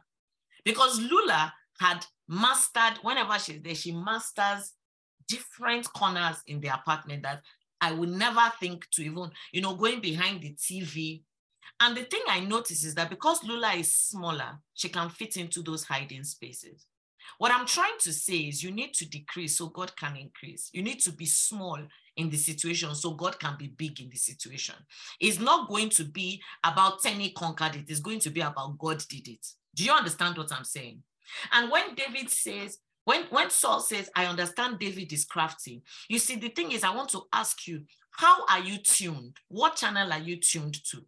Because 0.64 1.00
lula 1.00 1.54
had 1.80 2.06
mastered 2.28 2.98
whenever 3.04 3.38
she's 3.38 3.62
there 3.62 3.76
she 3.76 3.92
masters 3.92 4.74
different 5.28 5.92
corners 5.94 6.38
in 6.48 6.60
the 6.62 6.68
apartment 6.70 7.22
that 7.24 7.42
i 7.82 7.92
would 7.92 8.10
never 8.10 8.52
think 8.60 8.90
to 8.92 9.04
even 9.04 9.30
you 9.52 9.62
know 9.62 9.76
going 9.76 10.00
behind 10.00 10.42
the 10.42 10.54
tv 10.56 11.22
and 11.82 11.98
the 11.98 12.04
thing 12.04 12.22
i 12.30 12.40
notice 12.40 12.84
is 12.84 12.96
that 12.96 13.10
because 13.10 13.44
lula 13.44 13.74
is 13.74 13.94
smaller 13.94 14.58
she 14.74 14.90
can 14.90 15.10
fit 15.10 15.38
into 15.38 15.62
those 15.62 15.84
hiding 15.84 16.24
spaces. 16.24 16.86
What 17.38 17.52
i'm 17.52 17.66
trying 17.66 17.98
to 18.02 18.14
say 18.14 18.38
is 18.38 18.64
you 18.64 18.72
need 18.72 18.94
to 18.96 19.08
decrease 19.08 19.58
so 19.58 19.68
god 19.68 19.96
can 19.96 20.16
increase. 20.16 20.70
You 20.74 20.82
need 20.82 21.00
to 21.02 21.12
be 21.12 21.26
small 21.26 21.80
in 22.18 22.30
the 22.30 22.38
situation 22.38 22.94
so 22.96 23.12
God 23.12 23.40
can 23.40 23.56
be 23.58 23.68
big 23.68 24.00
in 24.00 24.10
the 24.10 24.18
situation. 24.18 24.76
It's 25.20 25.40
not 25.40 25.70
going 25.70 25.90
to 25.92 26.06
be 26.06 26.42
about 26.64 27.02
Tenny 27.02 27.32
conquered 27.32 27.76
it, 27.76 27.90
it's 27.90 28.00
going 28.00 28.20
to 28.20 28.30
be 28.30 28.42
about 28.42 28.78
God 28.78 29.04
did 29.10 29.28
it. 29.28 29.46
Do 29.76 29.84
you 29.84 29.92
understand 29.92 30.38
what 30.38 30.52
I'm 30.52 30.64
saying? 30.64 31.04
And 31.52 31.72
when 31.72 31.96
David 31.96 32.30
says, 32.30 32.78
when, 33.04 33.24
when 33.30 33.50
Saul 33.50 33.82
says, 33.82 34.10
I 34.16 34.26
understand 34.26 34.80
David 34.80 35.12
is 35.14 35.26
crafty, 35.26 35.84
you 36.10 36.18
see, 36.20 36.38
the 36.38 36.50
thing 36.50 36.72
is, 36.72 36.84
I 36.84 36.96
want 36.96 37.10
to 37.10 37.24
ask 37.34 37.68
you, 37.68 37.84
how 38.12 38.46
are 38.48 38.60
you 38.60 38.78
tuned? 38.78 39.38
What 39.50 39.76
channel 39.76 40.12
are 40.12 40.20
you 40.20 40.38
tuned 40.38 40.78
to? 40.92 41.06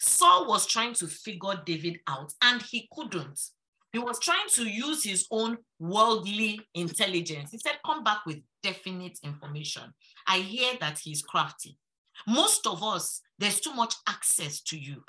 Saul 0.00 0.48
was 0.48 0.66
trying 0.66 0.94
to 0.94 1.06
figure 1.06 1.60
David 1.64 2.00
out 2.06 2.32
and 2.42 2.62
he 2.62 2.88
couldn't. 2.92 3.40
He 3.92 3.98
was 3.98 4.18
trying 4.18 4.48
to 4.50 4.64
use 4.64 5.04
his 5.04 5.26
own 5.30 5.58
worldly 5.78 6.60
intelligence. 6.74 7.50
He 7.50 7.58
said, 7.58 7.78
Come 7.84 8.04
back 8.04 8.26
with 8.26 8.38
definite 8.66 9.18
information. 9.22 9.94
I 10.26 10.38
hear 10.38 10.72
that 10.80 10.98
he's 10.98 11.22
crafty. 11.22 11.78
Most 12.26 12.66
of 12.66 12.82
us, 12.82 13.20
there's 13.38 13.60
too 13.60 13.74
much 13.74 13.94
access 14.08 14.60
to 14.62 14.78
you. 14.78 15.04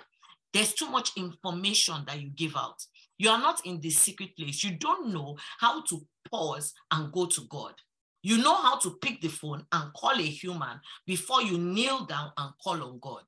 There's 0.53 0.73
too 0.73 0.89
much 0.89 1.11
information 1.17 2.03
that 2.05 2.21
you 2.21 2.29
give 2.29 2.55
out. 2.55 2.85
You 3.17 3.29
are 3.29 3.39
not 3.39 3.65
in 3.65 3.81
the 3.81 3.89
secret 3.89 4.35
place. 4.37 4.63
You 4.63 4.77
don't 4.77 5.11
know 5.11 5.37
how 5.59 5.81
to 5.85 6.05
pause 6.29 6.73
and 6.91 7.11
go 7.11 7.25
to 7.25 7.41
God. 7.49 7.73
You 8.21 8.37
know 8.37 8.55
how 8.55 8.77
to 8.79 8.97
pick 9.01 9.21
the 9.21 9.29
phone 9.29 9.65
and 9.71 9.93
call 9.93 10.19
a 10.19 10.21
human 10.41 10.79
before 11.05 11.41
you 11.41 11.57
kneel 11.57 12.05
down 12.05 12.31
and 12.37 12.53
call 12.63 12.83
on 12.83 12.99
God. 12.99 13.23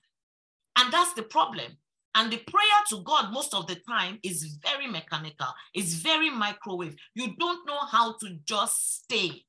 And 0.78 0.94
that's 0.94 1.14
the 1.14 1.24
problem. 1.24 1.78
And 2.16 2.32
the 2.32 2.38
prayer 2.38 2.82
to 2.90 3.02
God, 3.04 3.32
most 3.32 3.54
of 3.54 3.68
the 3.68 3.78
time, 3.88 4.20
is 4.24 4.58
very 4.64 4.88
mechanical, 4.88 5.48
it's 5.74 5.94
very 5.94 6.30
microwave. 6.30 6.96
You 7.16 7.36
don't 7.40 7.66
know 7.66 7.80
how 7.92 8.16
to 8.20 8.38
just 8.46 9.04
stay. 9.04 9.46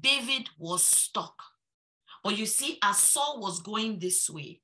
David 0.00 0.48
was 0.58 0.84
stuck. 0.84 1.34
But 2.22 2.36
you 2.36 2.46
see, 2.46 2.78
as 2.82 2.98
Saul 2.98 3.40
was 3.40 3.60
going 3.60 3.98
this 3.98 4.28
way, 4.28 4.60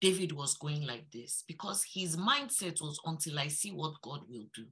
David 0.00 0.32
was 0.32 0.54
going 0.56 0.86
like 0.86 1.10
this 1.10 1.44
because 1.48 1.84
his 1.94 2.16
mindset 2.16 2.82
was 2.82 3.00
until 3.06 3.38
I 3.38 3.48
see 3.48 3.70
what 3.70 4.00
God 4.02 4.20
will 4.28 4.46
do. 4.54 4.66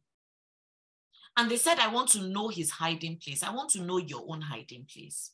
And 1.36 1.50
they 1.50 1.56
said, 1.56 1.78
I 1.78 1.88
want 1.88 2.10
to 2.10 2.22
know 2.22 2.48
his 2.48 2.70
hiding 2.70 3.16
place. 3.16 3.42
I 3.42 3.54
want 3.54 3.70
to 3.70 3.80
know 3.80 3.96
your 3.96 4.24
own 4.28 4.42
hiding 4.42 4.86
place. 4.92 5.30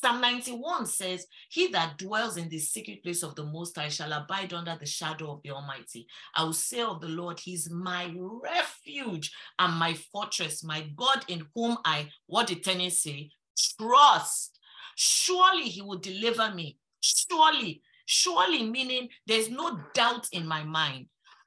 Psalm 0.00 0.20
91 0.20 0.86
says, 0.86 1.26
He 1.48 1.68
that 1.68 1.98
dwells 1.98 2.36
in 2.36 2.48
the 2.48 2.58
secret 2.60 3.02
place 3.02 3.24
of 3.24 3.34
the 3.34 3.44
Most 3.44 3.76
High 3.76 3.88
shall 3.88 4.12
abide 4.12 4.52
under 4.52 4.76
the 4.78 4.86
shadow 4.86 5.32
of 5.32 5.42
the 5.42 5.50
Almighty. 5.50 6.06
I 6.36 6.44
will 6.44 6.52
say 6.52 6.82
of 6.82 7.00
the 7.00 7.08
Lord, 7.08 7.40
He's 7.40 7.68
my 7.68 8.14
refuge 8.16 9.32
and 9.58 9.74
my 9.74 9.94
fortress, 10.12 10.62
my 10.62 10.88
God 10.94 11.24
in 11.26 11.46
whom 11.52 11.78
I, 11.84 12.10
what 12.26 12.46
did 12.46 12.62
Tenny 12.62 12.90
say? 12.90 13.30
Trust. 13.58 14.60
Surely 14.94 15.64
He 15.64 15.82
will 15.82 15.98
deliver 15.98 16.54
me. 16.54 16.78
Surely, 17.00 17.82
surely, 18.06 18.70
meaning 18.70 19.08
there's 19.26 19.50
no 19.50 19.80
doubt 19.94 20.28
in 20.30 20.46
my 20.46 20.62
mind. 20.62 21.06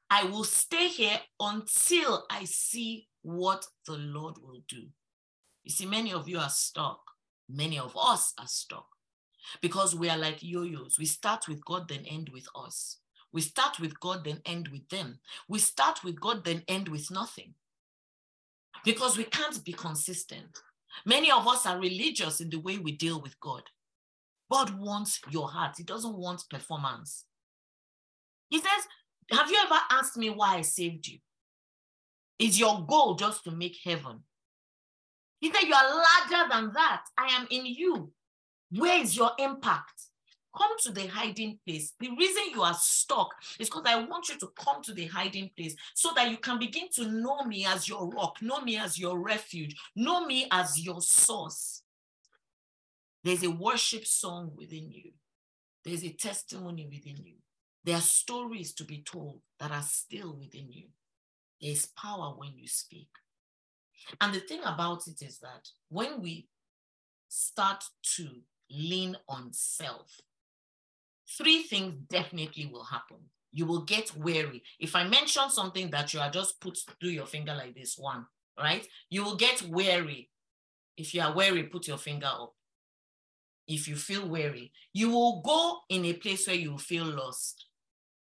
I 0.10 0.26
will 0.26 0.44
stay 0.44 0.90
here 0.90 1.20
until 1.40 2.26
I 2.30 2.44
see 2.44 3.08
what 3.22 3.66
the 3.88 3.96
Lord 3.96 4.36
will 4.42 4.62
do. 4.68 4.88
You 5.64 5.72
see, 5.72 5.86
many 5.86 6.12
of 6.12 6.28
you 6.28 6.38
are 6.38 6.50
stuck 6.50 7.11
many 7.54 7.80
of 7.80 7.96
us 7.98 8.34
are 8.40 8.48
stuck 8.48 8.88
because 9.62 9.96
we 9.96 10.10
are 10.10 10.18
like 10.18 10.42
yo-yos. 10.42 10.98
We 10.98 11.06
start 11.06 11.48
with 11.48 11.64
God, 11.66 11.88
then 11.88 12.06
end 12.06 12.30
with 12.30 12.48
us. 12.56 12.98
We 13.34 13.42
start 13.42 13.80
with 13.80 14.00
God, 14.00 14.26
then 14.26 14.42
end 14.46 14.70
with 14.72 14.88
them. 14.90 15.20
We 15.48 15.60
start 15.60 16.04
with 16.04 16.20
God, 16.20 16.44
then 16.44 16.64
end 16.68 16.90
with 16.90 17.10
nothing 17.12 17.54
because 18.84 19.18
we 19.18 19.24
can't 19.26 19.64
be 19.64 19.74
consistent. 19.74 20.60
Many 21.06 21.32
of 21.32 21.48
us 21.48 21.66
are 21.66 21.80
religious 21.80 22.42
in 22.42 22.50
the 22.50 22.60
way 22.60 22.78
we 22.78 22.92
deal 22.92 23.22
with 23.22 23.40
God. 23.40 23.64
God 24.52 24.78
wants 24.78 25.22
your 25.30 25.50
heart, 25.50 25.76
He 25.78 25.84
doesn't 25.84 26.18
want 26.18 26.44
performance. 26.50 27.26
He 28.50 28.58
says, 28.58 28.88
Have 29.32 29.50
you 29.50 29.58
ever 29.66 29.80
asked 29.92 30.18
me 30.18 30.30
why 30.30 30.58
I 30.58 30.62
saved 30.62 31.08
you? 31.08 31.20
Is 32.38 32.60
your 32.60 32.86
goal 32.86 33.16
just 33.16 33.44
to 33.46 33.52
make 33.52 33.78
heaven? 33.84 34.24
He 35.42 35.52
said, 35.52 35.68
You 35.68 35.74
are 35.74 35.96
larger 35.96 36.50
than 36.50 36.72
that. 36.74 37.04
I 37.18 37.28
am 37.34 37.48
in 37.50 37.66
you. 37.66 38.12
Where 38.72 39.02
is 39.02 39.18
your 39.18 39.32
impact? 39.38 40.04
Come 40.56 40.72
to 40.84 40.92
the 40.92 41.08
hiding 41.08 41.60
place. 41.66 41.94
The 42.00 42.10
reason 42.18 42.44
you 42.54 42.62
are 42.62 42.74
stuck 42.74 43.30
is 43.60 43.70
because 43.70 43.86
I 43.86 44.04
want 44.04 44.30
you 44.30 44.38
to 44.38 44.52
come 44.58 44.82
to 44.84 44.94
the 44.94 45.08
hiding 45.08 45.50
place 45.58 45.76
so 45.96 46.12
that 46.16 46.30
you 46.30 46.38
can 46.38 46.60
begin 46.60 46.88
to 46.96 47.08
know 47.08 47.44
me 47.44 47.66
as 47.66 47.88
your 47.88 48.10
rock, 48.10 48.42
know 48.42 48.62
me 48.62 48.78
as 48.78 49.00
your 49.00 49.20
refuge, 49.20 49.76
know 49.96 50.26
me 50.26 50.48
as 50.52 50.78
your 50.78 51.02
source. 51.02 51.84
There's 53.24 53.44
a 53.44 53.52
worship 53.52 54.06
song 54.06 54.52
within 54.58 54.92
you, 54.92 55.12
there's 55.86 56.04
a 56.04 56.12
testimony 56.12 56.86
within 56.92 57.24
you. 57.24 57.36
There 57.84 57.96
are 57.96 58.02
stories 58.02 58.74
to 58.74 58.84
be 58.84 59.04
told 59.04 59.40
that 59.60 59.72
are 59.72 59.82
still 59.82 60.36
within 60.38 60.72
you. 60.72 60.88
There's 61.62 61.86
power 61.86 62.34
when 62.38 62.52
you 62.56 62.68
speak. 62.68 63.08
And 64.20 64.34
the 64.34 64.40
thing 64.40 64.62
about 64.64 65.08
it 65.08 65.22
is 65.22 65.40
that 65.40 65.68
when 65.90 66.22
we 66.22 66.48
start 67.28 67.84
to 68.18 68.28
lean 68.70 69.18
on 69.28 69.50
self, 69.52 70.20
three 71.38 71.64
things 71.64 71.96
definitely 72.10 72.66
will 72.66 72.84
happen. 72.84 73.18
You 73.52 73.66
will 73.66 73.82
get 73.82 74.16
weary. 74.16 74.64
If 74.80 74.96
I 74.96 75.08
mention 75.08 75.50
something 75.50 75.90
that 75.92 76.14
you 76.14 76.20
are 76.20 76.30
just 76.30 76.60
put 76.62 76.78
through 77.00 77.10
your 77.10 77.26
finger 77.26 77.54
like 77.54 77.76
this, 77.76 77.98
one, 77.98 78.26
right? 78.60 78.86
You 79.10 79.24
will 79.24 79.36
get 79.36 79.62
weary. 79.64 80.30
If 80.98 81.14
you 81.14 81.22
are 81.22 81.34
weary, 81.34 81.64
put 81.64 81.88
your 81.88 81.98
finger 81.98 82.28
up. 82.28 82.54
If 83.68 83.88
you 83.88 83.96
feel 83.96 84.28
weary, 84.28 84.72
you 84.94 85.10
will 85.10 85.42
go 85.42 85.80
in 85.90 86.06
a 86.06 86.14
place 86.14 86.48
where 86.48 86.56
you 86.56 86.78
feel 86.78 87.06
lost 87.06 87.66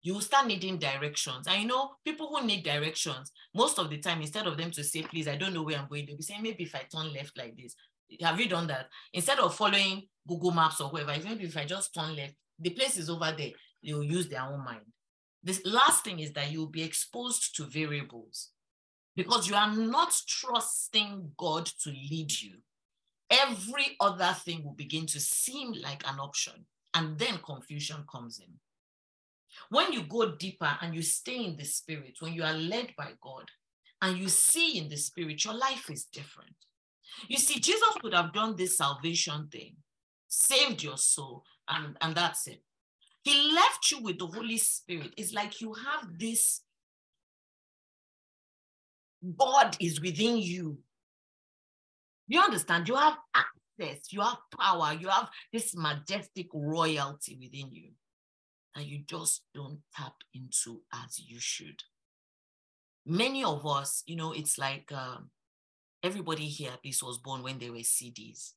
you 0.03 0.13
will 0.13 0.21
start 0.21 0.47
needing 0.47 0.77
directions. 0.77 1.47
I 1.47 1.63
know 1.63 1.91
people 2.03 2.27
who 2.27 2.45
need 2.45 2.63
directions, 2.63 3.31
most 3.55 3.79
of 3.79 3.89
the 3.89 3.97
time, 3.97 4.21
instead 4.21 4.45
of 4.47 4.57
them 4.57 4.69
to 4.71 4.83
say, 4.83 5.01
please, 5.01 5.27
I 5.27 5.37
don't 5.37 5.53
know 5.53 5.63
where 5.63 5.77
I'm 5.77 5.87
going, 5.87 6.05
they'll 6.05 6.17
be 6.17 6.23
saying, 6.23 6.43
maybe 6.43 6.63
if 6.63 6.75
I 6.75 6.81
turn 6.93 7.13
left 7.13 7.37
like 7.37 7.55
this. 7.55 7.73
Have 8.21 8.39
you 8.39 8.49
done 8.49 8.67
that? 8.67 8.89
Instead 9.13 9.39
of 9.39 9.55
following 9.55 10.03
Google 10.27 10.51
Maps 10.51 10.81
or 10.81 10.89
whoever, 10.89 11.15
maybe 11.23 11.45
if 11.45 11.57
I 11.57 11.65
just 11.65 11.93
turn 11.93 12.15
left, 12.15 12.33
the 12.59 12.71
place 12.71 12.97
is 12.97 13.09
over 13.09 13.33
there, 13.35 13.51
they'll 13.83 14.03
use 14.03 14.27
their 14.27 14.43
own 14.43 14.63
mind. 14.63 14.85
this 15.43 15.61
last 15.65 16.05
thing 16.05 16.19
is 16.19 16.31
that 16.33 16.51
you'll 16.51 16.67
be 16.67 16.83
exposed 16.83 17.55
to 17.55 17.65
variables 17.65 18.49
because 19.15 19.47
you 19.47 19.55
are 19.55 19.71
not 19.71 20.15
trusting 20.27 21.31
God 21.37 21.65
to 21.65 21.89
lead 21.89 22.31
you. 22.41 22.55
Every 23.29 23.95
other 23.99 24.35
thing 24.45 24.63
will 24.63 24.73
begin 24.73 25.05
to 25.07 25.19
seem 25.19 25.73
like 25.73 26.03
an 26.07 26.19
option, 26.19 26.65
and 26.93 27.17
then 27.17 27.39
confusion 27.43 28.03
comes 28.11 28.39
in. 28.39 28.53
When 29.69 29.91
you 29.93 30.03
go 30.03 30.31
deeper 30.35 30.77
and 30.81 30.95
you 30.95 31.01
stay 31.01 31.45
in 31.45 31.57
the 31.57 31.65
spirit, 31.65 32.17
when 32.19 32.33
you 32.33 32.43
are 32.43 32.53
led 32.53 32.93
by 32.97 33.11
God 33.21 33.49
and 34.01 34.17
you 34.17 34.29
see 34.29 34.77
in 34.77 34.89
the 34.89 34.97
spirit, 34.97 35.43
your 35.45 35.53
life 35.53 35.89
is 35.89 36.05
different. 36.05 36.55
You 37.27 37.37
see, 37.37 37.59
Jesus 37.59 37.95
could 38.01 38.13
have 38.13 38.33
done 38.33 38.55
this 38.55 38.77
salvation 38.77 39.47
thing, 39.51 39.75
saved 40.27 40.83
your 40.83 40.97
soul, 40.97 41.43
and, 41.67 41.97
and 42.01 42.15
that's 42.15 42.47
it. 42.47 42.61
He 43.23 43.53
left 43.53 43.91
you 43.91 44.01
with 44.01 44.19
the 44.19 44.27
Holy 44.27 44.57
Spirit. 44.57 45.13
It's 45.17 45.33
like 45.33 45.61
you 45.61 45.73
have 45.73 46.17
this 46.17 46.61
God 49.37 49.77
is 49.79 50.01
within 50.01 50.37
you. 50.37 50.79
You 52.27 52.41
understand? 52.41 52.89
You 52.89 52.95
have 52.95 53.17
access, 53.33 54.11
you 54.11 54.21
have 54.21 54.37
power, 54.59 54.93
you 54.93 55.07
have 55.07 55.29
this 55.53 55.73
majestic 55.75 56.47
royalty 56.53 57.37
within 57.39 57.71
you 57.71 57.91
that 58.75 58.85
you 58.85 58.99
just 59.07 59.43
don't 59.53 59.79
tap 59.95 60.15
into 60.33 60.81
as 60.93 61.19
you 61.19 61.37
should. 61.39 61.81
Many 63.05 63.43
of 63.43 63.65
us, 63.65 64.03
you 64.05 64.15
know, 64.15 64.31
it's 64.31 64.57
like 64.57 64.91
um, 64.91 65.29
everybody 66.01 66.45
here 66.45 66.71
at 66.73 66.83
least 66.83 67.03
was 67.03 67.17
born 67.17 67.43
when 67.43 67.59
they 67.59 67.69
were 67.69 67.77
CDs. 67.77 68.53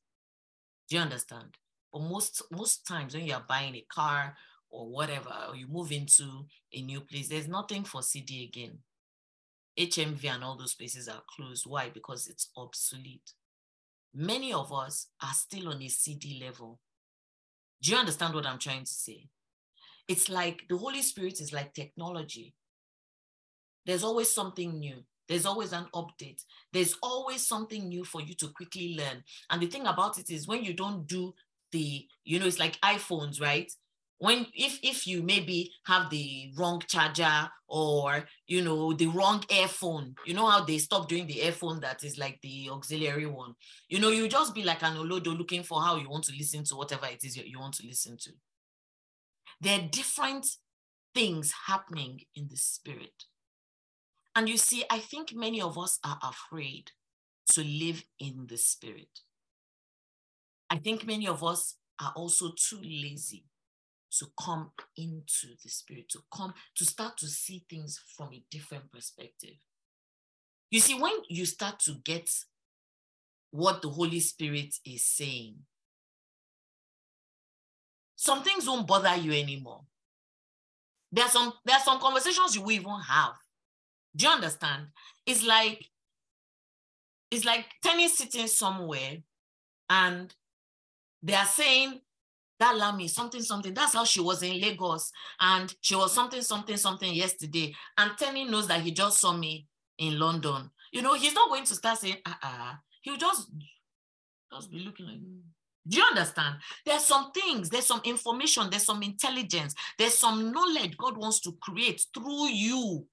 Do 0.89 0.95
you 0.95 1.01
understand? 1.01 1.57
But 1.91 2.01
most 2.01 2.41
most 2.51 2.87
times 2.87 3.13
when 3.13 3.25
you 3.25 3.33
are 3.33 3.45
buying 3.47 3.75
a 3.75 3.85
car 3.93 4.35
or 4.69 4.89
whatever, 4.89 5.33
or 5.49 5.55
you 5.55 5.67
move 5.67 5.91
into 5.91 6.45
a 6.73 6.81
new 6.81 7.01
place, 7.01 7.29
there's 7.29 7.47
nothing 7.47 7.83
for 7.83 8.01
CD 8.01 8.43
again. 8.43 8.79
HMV 9.77 10.25
and 10.25 10.43
all 10.43 10.57
those 10.57 10.73
places 10.73 11.07
are 11.07 11.21
closed. 11.35 11.65
Why? 11.67 11.89
Because 11.89 12.27
it's 12.27 12.49
obsolete. 12.57 13.33
Many 14.13 14.51
of 14.51 14.73
us 14.73 15.07
are 15.21 15.33
still 15.33 15.69
on 15.69 15.81
a 15.81 15.87
CD 15.87 16.41
level. 16.43 16.79
Do 17.81 17.91
you 17.91 17.97
understand 17.97 18.33
what 18.33 18.47
I'm 18.47 18.57
trying 18.57 18.83
to 18.83 18.91
say? 18.91 19.27
It's 20.07 20.29
like 20.29 20.63
the 20.69 20.77
Holy 20.77 21.01
Spirit 21.01 21.41
is 21.41 21.53
like 21.53 21.73
technology. 21.73 22.53
There's 23.85 24.03
always 24.03 24.31
something 24.31 24.79
new. 24.79 25.03
There's 25.27 25.45
always 25.45 25.73
an 25.73 25.87
update. 25.93 26.43
There's 26.71 26.95
always 27.03 27.45
something 27.45 27.89
new 27.89 28.05
for 28.05 28.21
you 28.21 28.33
to 28.35 28.47
quickly 28.47 28.95
learn. 28.97 29.23
And 29.49 29.61
the 29.61 29.67
thing 29.67 29.85
about 29.85 30.17
it 30.17 30.29
is 30.29 30.47
when 30.47 30.63
you 30.63 30.73
don't 30.73 31.05
do 31.05 31.33
the, 31.71 32.07
you 32.23 32.39
know, 32.39 32.45
it's 32.45 32.59
like 32.59 32.79
iPhones, 32.81 33.41
right? 33.41 33.69
when 34.19 34.45
if 34.53 34.79
if 34.81 35.05
you 35.05 35.21
maybe 35.21 35.71
have 35.85 36.09
the 36.09 36.51
wrong 36.57 36.81
charger 36.87 37.49
or 37.67 38.23
you 38.47 38.63
know 38.63 38.93
the 38.93 39.07
wrong 39.07 39.43
earphone 39.51 40.15
you 40.25 40.33
know 40.33 40.47
how 40.47 40.63
they 40.63 40.77
stop 40.77 41.07
doing 41.07 41.27
the 41.27 41.41
earphone 41.43 41.79
that 41.79 42.03
is 42.03 42.17
like 42.17 42.39
the 42.41 42.69
auxiliary 42.71 43.25
one 43.25 43.53
you 43.89 43.99
know 43.99 44.09
you 44.09 44.27
just 44.27 44.55
be 44.55 44.63
like 44.63 44.81
an 44.83 44.95
olodo 44.95 45.37
looking 45.37 45.63
for 45.63 45.81
how 45.81 45.97
you 45.97 46.09
want 46.09 46.23
to 46.23 46.33
listen 46.37 46.63
to 46.63 46.75
whatever 46.75 47.05
it 47.05 47.23
is 47.23 47.37
you 47.37 47.59
want 47.59 47.73
to 47.73 47.85
listen 47.85 48.17
to 48.17 48.31
there 49.59 49.79
are 49.79 49.87
different 49.87 50.45
things 51.13 51.53
happening 51.67 52.21
in 52.35 52.47
the 52.49 52.57
spirit 52.57 53.25
and 54.35 54.47
you 54.47 54.57
see 54.57 54.83
i 54.89 54.99
think 54.99 55.33
many 55.33 55.61
of 55.61 55.77
us 55.77 55.99
are 56.03 56.19
afraid 56.23 56.91
to 57.47 57.63
live 57.63 58.03
in 58.19 58.45
the 58.49 58.57
spirit 58.57 59.21
i 60.69 60.77
think 60.77 61.05
many 61.05 61.27
of 61.27 61.43
us 61.43 61.75
are 61.99 62.13
also 62.15 62.51
too 62.51 62.79
lazy 62.83 63.45
to 64.11 64.27
come 64.39 64.71
into 64.95 65.47
the 65.63 65.69
spirit, 65.69 66.09
to 66.09 66.19
come 66.33 66.53
to 66.75 66.85
start 66.85 67.17
to 67.17 67.27
see 67.27 67.65
things 67.69 67.99
from 68.15 68.33
a 68.33 68.43
different 68.49 68.91
perspective. 68.91 69.55
You 70.69 70.79
see, 70.79 70.99
when 70.99 71.13
you 71.29 71.45
start 71.45 71.79
to 71.81 71.93
get 72.03 72.29
what 73.51 73.81
the 73.81 73.89
Holy 73.89 74.19
Spirit 74.19 74.75
is 74.85 75.05
saying, 75.05 75.55
some 78.17 78.43
things 78.43 78.67
won't 78.67 78.87
bother 78.87 79.15
you 79.15 79.31
anymore. 79.31 79.81
There 81.11 81.23
are 81.23 81.29
some 81.29 81.53
there 81.63 81.77
are 81.77 81.81
some 81.83 81.99
conversations 82.01 82.55
you 82.55 82.61
will 82.61 82.71
even 82.71 82.99
have. 83.07 83.35
Do 84.15 84.25
you 84.25 84.31
understand? 84.31 84.87
It's 85.25 85.45
like 85.45 85.85
it's 87.31 87.45
like 87.45 87.65
Tenny 87.81 88.09
sitting 88.09 88.47
somewhere 88.47 89.17
and 89.89 90.33
they 91.21 91.35
are 91.35 91.45
saying 91.45 92.01
that 92.59 92.75
Lami, 92.75 93.07
something, 93.07 93.41
something. 93.41 93.73
That's 93.73 93.93
how 93.93 94.03
she 94.03 94.19
was 94.19 94.41
in 94.41 94.59
Lagos. 94.59 95.11
And 95.39 95.73
she 95.81 95.95
was 95.95 96.13
something, 96.13 96.41
something, 96.41 96.77
something 96.77 97.13
yesterday. 97.13 97.75
And 97.97 98.17
Tenny 98.17 98.45
knows 98.45 98.67
that 98.67 98.81
he 98.81 98.91
just 98.91 99.19
saw 99.19 99.33
me 99.33 99.67
in 99.99 100.17
London. 100.17 100.71
You 100.91 101.01
know, 101.03 101.13
he's 101.13 101.33
not 101.33 101.49
going 101.49 101.65
to 101.65 101.75
start 101.75 101.99
saying, 101.99 102.17
ah, 102.25 102.39
uh-uh. 102.41 102.75
he'll 103.01 103.17
just, 103.17 103.49
just 104.51 104.71
be 104.71 104.79
looking 104.79 105.05
like, 105.05 105.17
mm. 105.17 105.41
Do 105.87 105.97
you 105.97 106.03
understand? 106.03 106.57
There's 106.85 107.05
some 107.05 107.31
things, 107.31 107.69
there's 107.69 107.85
some 107.85 108.01
information, 108.03 108.69
there's 108.69 108.85
some 108.85 109.03
intelligence, 109.03 109.73
there's 109.97 110.17
some 110.17 110.51
knowledge 110.51 110.97
God 110.97 111.17
wants 111.17 111.39
to 111.41 111.53
create 111.61 112.05
through 112.13 112.49
you 112.49 113.05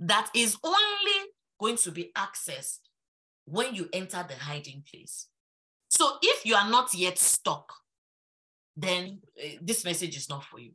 that 0.00 0.30
is 0.34 0.56
only 0.64 1.30
going 1.60 1.76
to 1.76 1.92
be 1.92 2.10
accessed 2.16 2.78
when 3.44 3.74
you 3.74 3.88
enter 3.92 4.24
the 4.26 4.36
hiding 4.36 4.82
place. 4.90 5.26
So 5.88 6.12
if 6.22 6.46
you 6.46 6.54
are 6.54 6.70
not 6.70 6.94
yet 6.94 7.18
stuck, 7.18 7.72
then 8.76 9.18
uh, 9.38 9.48
this 9.60 9.84
message 9.84 10.16
is 10.16 10.28
not 10.28 10.44
for 10.44 10.58
you. 10.58 10.72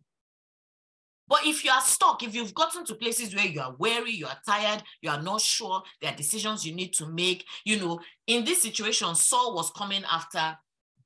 But 1.28 1.40
if 1.46 1.64
you 1.66 1.72
are 1.72 1.82
stuck, 1.82 2.22
if 2.22 2.36
you've 2.36 2.54
gotten 2.54 2.86
to 2.86 2.96
places 2.96 3.36
where 3.36 3.48
you 3.48 3.60
are 3.60 3.76
weary, 3.80 4.12
you 4.12 4.28
are 4.28 4.38
tired, 4.48 4.84
you 5.02 5.10
are 5.10 5.22
not 5.22 5.42
sure, 5.42 5.82
there 6.00 6.12
are 6.12 6.16
decisions 6.16 6.66
you 6.66 6.76
need 6.76 6.94
to 6.94 7.08
make. 7.08 7.46
You 7.64 7.80
know, 7.80 8.00
in 8.28 8.46
this 8.46 8.62
situation, 8.62 9.16
Saul 9.16 9.56
was 9.56 9.72
coming 9.72 10.04
after 10.12 10.56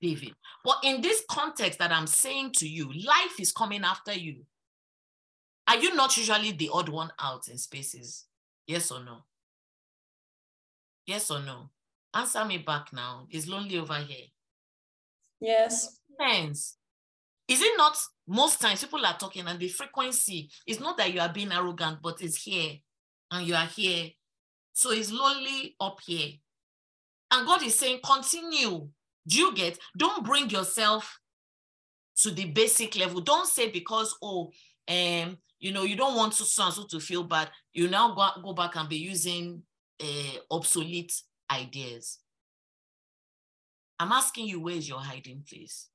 David. 0.01 0.33
But 0.63 0.77
in 0.83 1.01
this 1.01 1.23
context 1.29 1.79
that 1.79 1.91
I'm 1.91 2.07
saying 2.07 2.53
to 2.57 2.67
you, 2.67 2.91
life 2.91 3.39
is 3.39 3.51
coming 3.51 3.83
after 3.83 4.13
you. 4.13 4.45
Are 5.67 5.77
you 5.77 5.95
not 5.95 6.17
usually 6.17 6.51
the 6.51 6.69
odd 6.73 6.89
one 6.89 7.11
out 7.19 7.47
in 7.47 7.57
spaces? 7.57 8.25
Yes 8.65 8.91
or 8.91 9.03
no? 9.03 9.23
Yes 11.05 11.29
or 11.29 11.39
no? 11.41 11.69
Answer 12.13 12.45
me 12.45 12.57
back 12.57 12.91
now. 12.91 13.27
Is 13.29 13.47
lonely 13.47 13.77
over 13.77 13.95
here? 13.95 14.27
Yes. 15.39 15.99
Depends. 16.09 16.77
Is 17.47 17.61
it 17.61 17.77
not 17.77 17.97
most 18.27 18.61
times 18.61 18.83
people 18.83 19.05
are 19.05 19.17
talking 19.17 19.47
and 19.47 19.59
the 19.59 19.67
frequency 19.67 20.49
is 20.67 20.79
not 20.79 20.97
that 20.97 21.13
you 21.13 21.19
are 21.19 21.33
being 21.33 21.51
arrogant, 21.51 21.99
but 22.01 22.21
it's 22.21 22.43
here 22.43 22.73
and 23.31 23.47
you 23.47 23.55
are 23.55 23.65
here. 23.65 24.09
So 24.73 24.91
it's 24.91 25.11
lonely 25.11 25.75
up 25.79 25.99
here. 26.05 26.29
And 27.31 27.45
God 27.45 27.63
is 27.63 27.77
saying, 27.77 27.99
continue. 28.03 28.87
Do 29.29 29.37
you 29.37 29.53
get? 29.53 29.77
Don't 29.95 30.25
bring 30.25 30.49
yourself 30.49 31.19
to 32.17 32.31
the 32.31 32.45
basic 32.45 32.97
level. 32.97 33.21
Don't 33.21 33.47
say 33.47 33.69
because, 33.69 34.15
oh, 34.21 34.51
um, 34.87 35.37
you 35.59 35.71
know, 35.71 35.83
you 35.83 35.95
don't 35.95 36.15
want 36.15 36.33
to 36.33 36.43
so, 36.43 36.69
so 36.71 36.85
to 36.87 36.99
feel 36.99 37.23
bad. 37.23 37.49
You 37.73 37.87
now 37.87 38.13
go, 38.13 38.41
go 38.41 38.53
back 38.53 38.75
and 38.75 38.89
be 38.89 38.97
using 38.97 39.63
uh, 40.01 40.39
obsolete 40.51 41.13
ideas. 41.51 42.19
I'm 43.99 44.11
asking 44.11 44.47
you, 44.47 44.59
where's 44.59 44.89
your 44.89 44.99
hiding 44.99 45.43
place? 45.47 45.89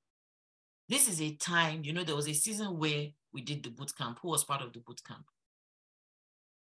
this 0.89 1.09
is 1.09 1.21
a 1.21 1.35
time, 1.37 1.83
you 1.83 1.93
know, 1.93 2.05
there 2.05 2.17
was 2.17 2.29
a 2.29 2.35
season 2.35 2.79
where 2.79 3.07
we 3.33 3.41
did 3.41 3.63
the 3.63 3.71
boot 3.71 3.93
camp. 3.97 4.19
Who 4.23 4.29
was 4.29 4.45
part 4.45 4.63
of 4.63 4.73
the 4.73 4.81
boot 4.81 5.01
camp? 5.07 5.25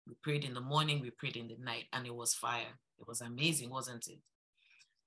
We 0.07 0.13
prayed 0.23 0.45
in 0.45 0.53
the 0.53 0.61
morning, 0.61 1.01
we 1.01 1.09
prayed 1.09 1.35
in 1.35 1.47
the 1.47 1.57
night, 1.59 1.85
and 1.91 2.05
it 2.05 2.15
was 2.15 2.33
fire. 2.33 2.79
It 2.99 3.07
was 3.07 3.21
amazing, 3.21 3.69
wasn't 3.69 4.07
it? 4.07 4.19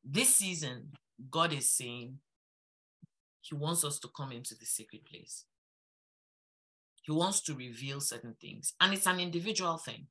This 0.04 0.36
season, 0.36 0.92
God 1.30 1.52
is 1.52 1.70
saying 1.70 2.18
He 3.42 3.54
wants 3.54 3.84
us 3.84 3.98
to 4.00 4.08
come 4.16 4.32
into 4.32 4.54
the 4.54 4.66
secret 4.66 5.04
place. 5.04 5.44
He 7.02 7.12
wants 7.12 7.40
to 7.42 7.54
reveal 7.54 8.00
certain 8.00 8.34
things, 8.40 8.74
and 8.80 8.92
it's 8.92 9.06
an 9.06 9.20
individual 9.20 9.78
thing. 9.78 10.06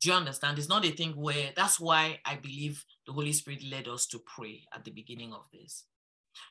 Do 0.00 0.10
you 0.10 0.14
understand? 0.14 0.58
It's 0.58 0.68
not 0.68 0.84
a 0.84 0.90
thing 0.90 1.12
where 1.12 1.50
that's 1.56 1.80
why 1.80 2.20
I 2.24 2.36
believe 2.36 2.84
the 3.06 3.12
Holy 3.12 3.32
Spirit 3.32 3.64
led 3.68 3.88
us 3.88 4.06
to 4.08 4.20
pray 4.20 4.62
at 4.72 4.84
the 4.84 4.92
beginning 4.92 5.32
of 5.32 5.48
this. 5.52 5.84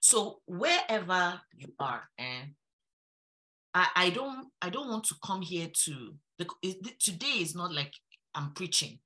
So 0.01 0.41
wherever 0.45 1.39
you 1.55 1.73
are, 1.79 2.09
and 2.17 2.51
I, 3.73 3.87
I 3.95 4.09
don't 4.09 4.47
I 4.61 4.69
don't 4.69 4.89
want 4.89 5.05
to 5.05 5.15
come 5.25 5.41
here 5.41 5.69
to 5.85 6.15
the, 6.37 6.47
it, 6.61 6.99
today 6.99 7.39
is 7.39 7.55
not 7.55 7.73
like 7.73 7.93
I'm 8.35 8.51
preaching. 8.51 8.99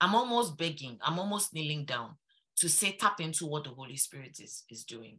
I'm 0.00 0.14
almost 0.14 0.58
begging, 0.58 0.98
I'm 1.02 1.18
almost 1.18 1.54
kneeling 1.54 1.84
down 1.84 2.16
to 2.58 2.68
say 2.68 2.92
tap 2.92 3.20
into 3.20 3.46
what 3.46 3.64
the 3.64 3.70
Holy 3.70 3.96
Spirit 3.96 4.38
is, 4.40 4.64
is 4.70 4.84
doing. 4.84 5.18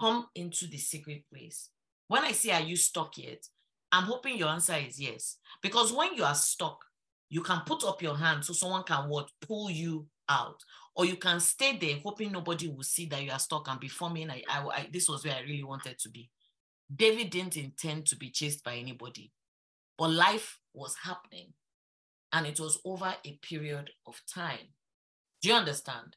Come 0.00 0.26
into 0.34 0.66
the 0.66 0.78
secret 0.78 1.24
place. 1.32 1.70
When 2.06 2.24
I 2.24 2.32
say, 2.32 2.50
Are 2.50 2.60
you 2.60 2.76
stuck 2.76 3.18
yet? 3.18 3.44
I'm 3.90 4.04
hoping 4.04 4.36
your 4.36 4.48
answer 4.48 4.76
is 4.76 5.00
yes. 5.00 5.38
Because 5.62 5.92
when 5.92 6.14
you 6.14 6.24
are 6.24 6.34
stuck, 6.34 6.84
you 7.30 7.42
can 7.42 7.62
put 7.66 7.84
up 7.84 8.02
your 8.02 8.16
hand 8.16 8.44
so 8.44 8.52
someone 8.52 8.84
can 8.84 9.08
what 9.08 9.30
pull 9.40 9.70
you 9.70 10.06
out 10.28 10.60
or 10.94 11.06
you 11.06 11.16
can 11.16 11.40
stay 11.40 11.76
there 11.78 11.96
hoping 12.02 12.32
nobody 12.32 12.68
will 12.68 12.82
see 12.82 13.06
that 13.06 13.22
you 13.22 13.30
are 13.30 13.38
stuck 13.38 13.66
and 13.68 13.80
before 13.80 14.10
me 14.10 14.26
I, 14.28 14.42
I, 14.46 14.66
I, 14.66 14.88
this 14.92 15.08
was 15.08 15.24
where 15.24 15.34
i 15.34 15.40
really 15.40 15.64
wanted 15.64 15.98
to 16.00 16.10
be 16.10 16.28
david 16.94 17.30
didn't 17.30 17.56
intend 17.56 18.04
to 18.06 18.16
be 18.16 18.28
chased 18.30 18.62
by 18.62 18.74
anybody 18.74 19.32
but 19.96 20.10
life 20.10 20.58
was 20.74 20.96
happening 21.02 21.54
and 22.32 22.46
it 22.46 22.60
was 22.60 22.80
over 22.84 23.14
a 23.24 23.38
period 23.42 23.90
of 24.06 24.20
time. 24.32 24.74
Do 25.42 25.48
you 25.48 25.54
understand? 25.54 26.16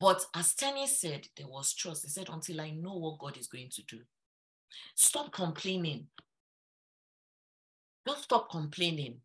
But 0.00 0.24
as 0.34 0.54
Tenny 0.54 0.86
said, 0.86 1.28
there 1.36 1.46
was 1.46 1.74
trust. 1.74 2.04
He 2.04 2.10
said, 2.10 2.28
until 2.30 2.60
I 2.60 2.70
know 2.70 2.94
what 2.94 3.18
God 3.18 3.36
is 3.36 3.46
going 3.46 3.70
to 3.70 3.82
do. 3.82 4.00
Stop 4.94 5.32
complaining. 5.32 6.08
Don't 8.04 8.18
stop 8.18 8.50
complaining. 8.50 9.18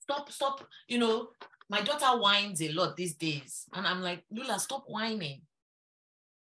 Stop, 0.00 0.30
stop. 0.30 0.66
You 0.88 0.98
know, 0.98 1.28
my 1.70 1.80
daughter 1.80 2.20
whines 2.20 2.60
a 2.60 2.72
lot 2.72 2.96
these 2.96 3.14
days. 3.14 3.66
And 3.72 3.86
I'm 3.86 4.02
like, 4.02 4.24
Lula, 4.30 4.58
stop 4.58 4.84
whining. 4.86 5.42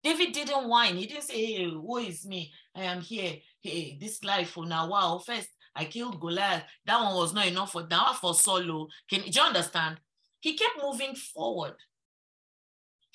David 0.04 0.34
didn't 0.34 0.68
whine. 0.68 0.98
He 0.98 1.08
didn't 1.08 1.24
say, 1.24 1.46
hey, 1.46 1.64
who 1.64 1.98
is 1.98 2.26
me? 2.26 2.52
I 2.76 2.84
am 2.84 3.02
here. 3.02 3.38
Hey, 3.62 3.98
this 4.00 4.24
life 4.24 4.52
for 4.52 4.66
now. 4.66 4.90
Wow, 4.90 5.22
first 5.26 5.50
I 5.76 5.86
killed 5.86 6.20
Goliath. 6.20 6.64
That 6.86 7.02
one 7.02 7.16
was 7.16 7.34
not 7.34 7.48
enough 7.48 7.72
for 7.72 7.88
now 7.90 8.14
for 8.14 8.34
solo. 8.34 8.82
Oh. 8.84 8.88
Can 9.10 9.22
do 9.22 9.30
you 9.34 9.42
understand? 9.42 9.98
He 10.40 10.56
kept 10.56 10.80
moving 10.82 11.16
forward. 11.16 11.74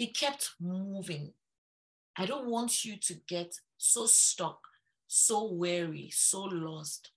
He 0.01 0.07
kept 0.07 0.53
moving. 0.59 1.35
I 2.17 2.25
don't 2.25 2.49
want 2.49 2.87
you 2.87 2.97
to 2.97 3.15
get 3.29 3.55
so 3.77 4.07
stuck, 4.07 4.59
so 5.07 5.53
weary, 5.53 6.09
so 6.11 6.45
lost 6.45 7.11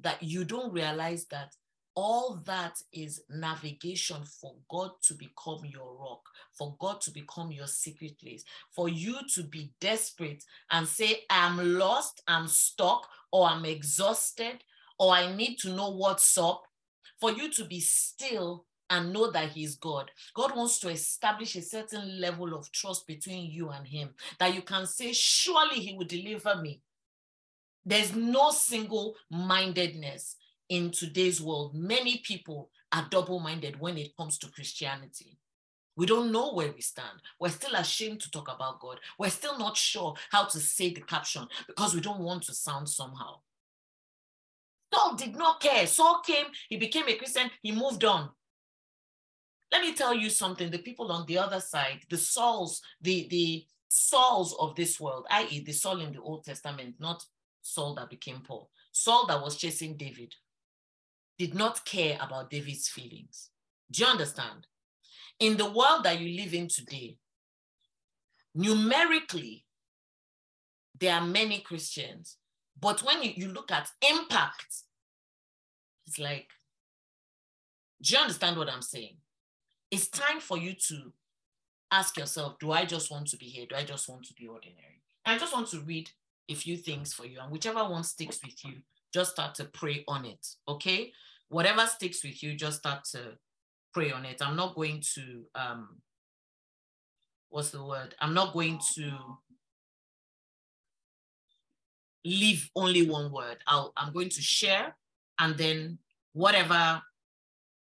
that 0.00 0.22
you 0.22 0.44
don't 0.44 0.72
realize 0.72 1.24
that 1.32 1.56
all 1.96 2.44
that 2.46 2.80
is 2.92 3.24
navigation 3.28 4.18
for 4.40 4.54
God 4.68 4.92
to 5.08 5.14
become 5.14 5.64
your 5.64 5.96
rock, 5.96 6.22
for 6.56 6.76
God 6.78 7.00
to 7.00 7.10
become 7.10 7.50
your 7.50 7.66
secret 7.66 8.20
place, 8.20 8.44
for 8.70 8.88
you 8.88 9.16
to 9.34 9.42
be 9.42 9.72
desperate 9.80 10.44
and 10.70 10.86
say, 10.86 11.24
I'm 11.28 11.76
lost, 11.76 12.22
I'm 12.28 12.46
stuck, 12.46 13.08
or 13.32 13.48
I'm 13.48 13.64
exhausted, 13.64 14.62
or 15.00 15.12
I 15.12 15.34
need 15.34 15.58
to 15.62 15.70
know 15.70 15.90
what's 15.90 16.38
up, 16.38 16.62
for 17.18 17.32
you 17.32 17.50
to 17.50 17.64
be 17.64 17.80
still 17.80 18.66
and 18.90 19.12
know 19.12 19.30
that 19.30 19.50
he's 19.50 19.76
God. 19.76 20.10
God 20.34 20.54
wants 20.56 20.80
to 20.80 20.88
establish 20.88 21.56
a 21.56 21.62
certain 21.62 22.20
level 22.20 22.54
of 22.54 22.70
trust 22.72 23.06
between 23.06 23.50
you 23.50 23.70
and 23.70 23.86
him 23.86 24.10
that 24.38 24.54
you 24.54 24.62
can 24.62 24.86
say, 24.86 25.12
Surely 25.12 25.80
he 25.80 25.96
will 25.96 26.06
deliver 26.06 26.56
me. 26.56 26.82
There's 27.86 28.14
no 28.14 28.50
single 28.50 29.14
mindedness 29.30 30.36
in 30.68 30.90
today's 30.90 31.40
world. 31.40 31.74
Many 31.74 32.18
people 32.18 32.70
are 32.92 33.06
double 33.10 33.40
minded 33.40 33.80
when 33.80 33.96
it 33.96 34.16
comes 34.16 34.36
to 34.38 34.50
Christianity. 34.50 35.38
We 35.96 36.06
don't 36.06 36.32
know 36.32 36.52
where 36.52 36.72
we 36.72 36.80
stand. 36.80 37.20
We're 37.38 37.50
still 37.50 37.74
ashamed 37.74 38.20
to 38.20 38.30
talk 38.30 38.48
about 38.52 38.80
God. 38.80 38.98
We're 39.18 39.30
still 39.30 39.58
not 39.58 39.76
sure 39.76 40.14
how 40.30 40.44
to 40.44 40.58
say 40.58 40.92
the 40.92 41.00
caption 41.00 41.46
because 41.66 41.94
we 41.94 42.00
don't 42.00 42.20
want 42.20 42.44
to 42.44 42.54
sound 42.54 42.88
somehow. 42.88 43.40
Saul 44.92 45.14
did 45.14 45.36
not 45.36 45.60
care. 45.60 45.86
Saul 45.86 46.20
came, 46.24 46.46
he 46.68 46.76
became 46.76 47.08
a 47.08 47.16
Christian, 47.16 47.50
he 47.62 47.72
moved 47.72 48.04
on. 48.04 48.30
Let 49.72 49.82
me 49.82 49.94
tell 49.94 50.14
you 50.14 50.30
something. 50.30 50.70
The 50.70 50.78
people 50.78 51.12
on 51.12 51.26
the 51.26 51.38
other 51.38 51.60
side, 51.60 52.00
the 52.10 52.18
souls, 52.18 52.82
the, 53.00 53.28
the 53.30 53.64
Sauls 53.92 54.54
of 54.60 54.76
this 54.76 55.00
world, 55.00 55.26
i.e., 55.30 55.64
the 55.64 55.72
soul 55.72 56.00
in 56.00 56.12
the 56.12 56.20
Old 56.20 56.44
Testament, 56.44 56.94
not 57.00 57.24
Saul 57.60 57.96
that 57.96 58.08
became 58.08 58.40
Paul, 58.40 58.70
Saul 58.92 59.26
that 59.26 59.42
was 59.42 59.56
chasing 59.56 59.96
David, 59.96 60.32
did 61.36 61.54
not 61.54 61.84
care 61.84 62.16
about 62.20 62.50
David's 62.50 62.88
feelings. 62.88 63.50
Do 63.90 64.04
you 64.04 64.08
understand? 64.08 64.68
In 65.40 65.56
the 65.56 65.68
world 65.68 66.04
that 66.04 66.20
you 66.20 66.40
live 66.40 66.54
in 66.54 66.68
today, 66.68 67.16
numerically, 68.54 69.64
there 70.96 71.14
are 71.14 71.26
many 71.26 71.58
Christians. 71.58 72.36
But 72.78 73.02
when 73.02 73.24
you, 73.24 73.32
you 73.34 73.48
look 73.48 73.72
at 73.72 73.90
impact, 74.08 74.84
it's 76.06 76.18
like, 76.18 76.48
do 78.00 78.14
you 78.14 78.20
understand 78.20 78.56
what 78.56 78.70
I'm 78.70 78.82
saying? 78.82 79.16
It's 79.90 80.08
time 80.08 80.40
for 80.40 80.58
you 80.58 80.74
to 80.88 81.12
ask 81.90 82.16
yourself 82.16 82.58
do 82.58 82.72
I 82.72 82.84
just 82.84 83.10
want 83.10 83.28
to 83.28 83.36
be 83.36 83.46
here? 83.46 83.66
Do 83.68 83.76
I 83.76 83.84
just 83.84 84.08
want 84.08 84.24
to 84.26 84.34
be 84.34 84.46
ordinary? 84.46 85.02
I 85.26 85.38
just 85.38 85.52
want 85.52 85.68
to 85.68 85.80
read 85.80 86.10
a 86.48 86.54
few 86.54 86.76
things 86.76 87.12
for 87.12 87.26
you, 87.26 87.38
and 87.40 87.52
whichever 87.52 87.84
one 87.84 88.04
sticks 88.04 88.40
with 88.44 88.64
you, 88.64 88.74
just 89.12 89.32
start 89.32 89.54
to 89.56 89.64
pray 89.64 90.04
on 90.08 90.24
it. 90.24 90.46
Okay? 90.66 91.12
Whatever 91.48 91.86
sticks 91.86 92.24
with 92.24 92.42
you, 92.42 92.54
just 92.54 92.78
start 92.78 93.04
to 93.12 93.36
pray 93.92 94.12
on 94.12 94.24
it. 94.24 94.40
I'm 94.40 94.56
not 94.56 94.74
going 94.74 95.02
to 95.14 95.44
um 95.54 96.00
what's 97.48 97.70
the 97.70 97.84
word? 97.84 98.14
I'm 98.20 98.34
not 98.34 98.52
going 98.52 98.80
to 98.94 99.12
leave 102.24 102.70
only 102.76 103.08
one 103.08 103.32
word. 103.32 103.58
I'll 103.66 103.92
I'm 103.96 104.12
going 104.12 104.28
to 104.30 104.42
share 104.42 104.96
and 105.38 105.56
then 105.56 105.98
whatever 106.32 107.02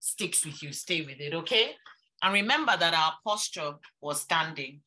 sticks 0.00 0.44
with 0.44 0.62
you, 0.62 0.72
stay 0.72 1.02
with 1.02 1.20
it, 1.20 1.34
okay? 1.34 1.72
And 2.22 2.34
remember 2.34 2.76
that 2.76 2.94
our 2.94 3.14
posture 3.24 3.74
was 4.00 4.20
standing. 4.20 4.80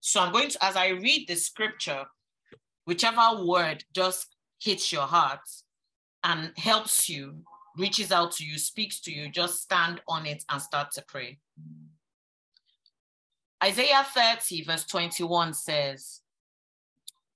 So 0.00 0.20
I'm 0.20 0.32
going 0.32 0.50
to, 0.50 0.64
as 0.64 0.76
I 0.76 0.88
read 0.88 1.26
the 1.28 1.36
scripture, 1.36 2.04
whichever 2.84 3.44
word 3.44 3.84
just 3.94 4.34
hits 4.60 4.92
your 4.92 5.06
heart 5.06 5.40
and 6.22 6.52
helps 6.56 7.08
you, 7.08 7.42
reaches 7.76 8.12
out 8.12 8.32
to 8.32 8.44
you, 8.44 8.58
speaks 8.58 9.00
to 9.00 9.12
you, 9.12 9.30
just 9.30 9.62
stand 9.62 10.00
on 10.08 10.26
it 10.26 10.44
and 10.50 10.60
start 10.60 10.90
to 10.92 11.04
pray. 11.06 11.38
Isaiah 13.62 14.04
30, 14.04 14.64
verse 14.64 14.84
21 14.86 15.54
says, 15.54 16.20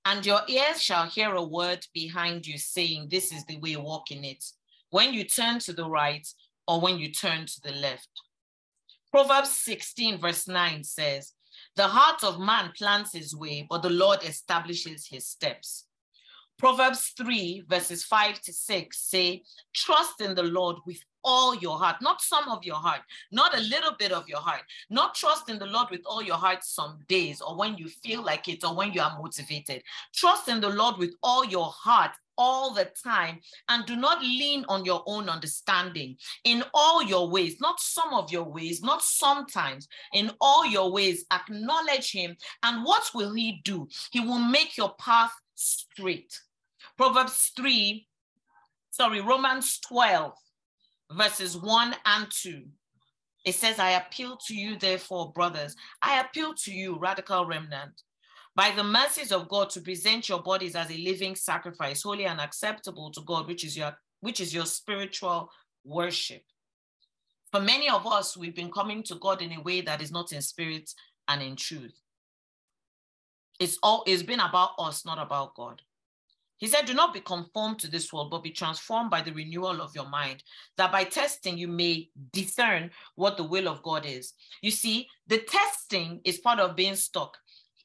And 0.04 0.24
your 0.24 0.40
ears 0.48 0.80
shall 0.80 1.06
hear 1.06 1.34
a 1.34 1.42
word 1.42 1.86
behind 1.92 2.46
you 2.46 2.56
saying, 2.56 3.08
This 3.10 3.32
is 3.32 3.44
the 3.44 3.58
way, 3.58 3.76
walk 3.76 4.10
in 4.10 4.24
it. 4.24 4.42
When 4.90 5.12
you 5.12 5.24
turn 5.24 5.58
to 5.60 5.72
the 5.72 5.88
right, 5.88 6.26
or 6.66 6.80
when 6.80 6.98
you 6.98 7.10
turn 7.12 7.46
to 7.46 7.60
the 7.62 7.72
left. 7.72 8.08
Proverbs 9.10 9.50
16, 9.50 10.18
verse 10.18 10.48
9 10.48 10.82
says, 10.82 11.32
The 11.76 11.86
heart 11.86 12.24
of 12.24 12.40
man 12.40 12.72
plans 12.76 13.12
his 13.12 13.34
way, 13.36 13.66
but 13.68 13.82
the 13.82 13.90
Lord 13.90 14.24
establishes 14.24 15.06
his 15.06 15.26
steps. 15.26 15.86
Proverbs 16.58 17.12
3, 17.16 17.64
verses 17.68 18.04
5 18.04 18.40
to 18.42 18.52
6 18.52 18.98
say, 18.98 19.42
Trust 19.74 20.20
in 20.20 20.34
the 20.34 20.42
Lord 20.42 20.76
with 20.86 20.98
all 21.24 21.54
your 21.56 21.78
heart, 21.78 21.96
not 22.00 22.20
some 22.20 22.48
of 22.48 22.64
your 22.64 22.76
heart, 22.76 23.00
not 23.32 23.56
a 23.56 23.60
little 23.62 23.92
bit 23.98 24.12
of 24.12 24.28
your 24.28 24.38
heart, 24.38 24.62
not 24.90 25.14
trust 25.14 25.48
in 25.48 25.58
the 25.58 25.66
Lord 25.66 25.88
with 25.90 26.02
all 26.06 26.22
your 26.22 26.36
heart 26.36 26.62
some 26.62 26.98
days 27.08 27.40
or 27.40 27.56
when 27.56 27.76
you 27.76 27.88
feel 27.88 28.22
like 28.22 28.48
it 28.48 28.64
or 28.64 28.74
when 28.74 28.92
you 28.92 29.00
are 29.00 29.18
motivated. 29.18 29.82
Trust 30.14 30.48
in 30.48 30.60
the 30.60 30.68
Lord 30.68 30.96
with 30.98 31.14
all 31.22 31.44
your 31.44 31.66
heart 31.66 32.12
all 32.38 32.72
the 32.72 32.90
time 33.04 33.38
and 33.68 33.86
do 33.86 33.96
not 33.96 34.22
lean 34.22 34.64
on 34.68 34.84
your 34.84 35.02
own 35.06 35.28
understanding 35.28 36.16
in 36.44 36.64
all 36.72 37.02
your 37.02 37.30
ways, 37.30 37.60
not 37.60 37.80
some 37.80 38.12
of 38.14 38.30
your 38.30 38.44
ways, 38.44 38.82
not 38.82 39.02
sometimes, 39.02 39.88
in 40.12 40.30
all 40.40 40.66
your 40.66 40.92
ways, 40.92 41.24
acknowledge 41.32 42.12
him. 42.12 42.36
And 42.62 42.84
what 42.84 43.10
will 43.14 43.34
he 43.34 43.60
do? 43.64 43.88
He 44.10 44.20
will 44.20 44.38
make 44.38 44.76
your 44.76 44.94
path 44.98 45.32
straight. 45.54 46.38
Proverbs 46.96 47.52
3, 47.56 48.06
sorry, 48.90 49.20
Romans 49.20 49.80
12, 49.80 50.32
verses 51.12 51.56
1 51.56 51.94
and 52.06 52.26
2. 52.30 52.62
It 53.44 53.54
says, 53.54 53.78
I 53.78 53.90
appeal 53.90 54.38
to 54.46 54.54
you, 54.54 54.78
therefore, 54.78 55.32
brothers. 55.32 55.76
I 56.00 56.20
appeal 56.20 56.54
to 56.64 56.72
you, 56.72 56.98
radical 56.98 57.44
remnant 57.44 58.02
by 58.56 58.70
the 58.70 58.84
mercies 58.84 59.32
of 59.32 59.48
God 59.48 59.70
to 59.70 59.80
present 59.80 60.28
your 60.28 60.42
bodies 60.42 60.76
as 60.76 60.90
a 60.90 60.96
living 60.96 61.34
sacrifice, 61.34 62.02
holy 62.02 62.26
and 62.26 62.40
acceptable 62.40 63.10
to 63.12 63.20
God, 63.22 63.46
which 63.46 63.64
is 63.64 63.76
your 63.76 63.96
which 64.20 64.40
is 64.40 64.54
your 64.54 64.66
spiritual 64.66 65.50
worship. 65.84 66.42
For 67.52 67.60
many 67.60 67.90
of 67.90 68.06
us, 68.06 68.36
we've 68.36 68.54
been 68.54 68.72
coming 68.72 69.02
to 69.04 69.16
God 69.16 69.42
in 69.42 69.52
a 69.52 69.60
way 69.60 69.80
that 69.82 70.00
is 70.00 70.10
not 70.10 70.32
in 70.32 70.40
spirit 70.42 70.90
and 71.28 71.42
in 71.42 71.56
truth. 71.56 71.94
It's 73.60 73.78
all 73.82 74.02
it's 74.06 74.22
been 74.22 74.40
about 74.40 74.70
us, 74.78 75.04
not 75.04 75.18
about 75.18 75.54
God. 75.54 75.82
He 76.58 76.68
said, 76.68 76.86
Do 76.86 76.94
not 76.94 77.12
be 77.12 77.20
conformed 77.20 77.78
to 77.80 77.90
this 77.90 78.12
world, 78.12 78.30
but 78.30 78.42
be 78.42 78.50
transformed 78.50 79.10
by 79.10 79.20
the 79.20 79.32
renewal 79.32 79.82
of 79.82 79.94
your 79.94 80.08
mind, 80.08 80.42
that 80.76 80.92
by 80.92 81.04
testing 81.04 81.58
you 81.58 81.68
may 81.68 82.08
discern 82.32 82.90
what 83.16 83.36
the 83.36 83.44
will 83.44 83.68
of 83.68 83.82
God 83.82 84.06
is. 84.06 84.32
You 84.62 84.70
see, 84.70 85.08
the 85.26 85.38
testing 85.38 86.20
is 86.24 86.38
part 86.38 86.60
of 86.60 86.76
being 86.76 86.96
stuck. 86.96 87.36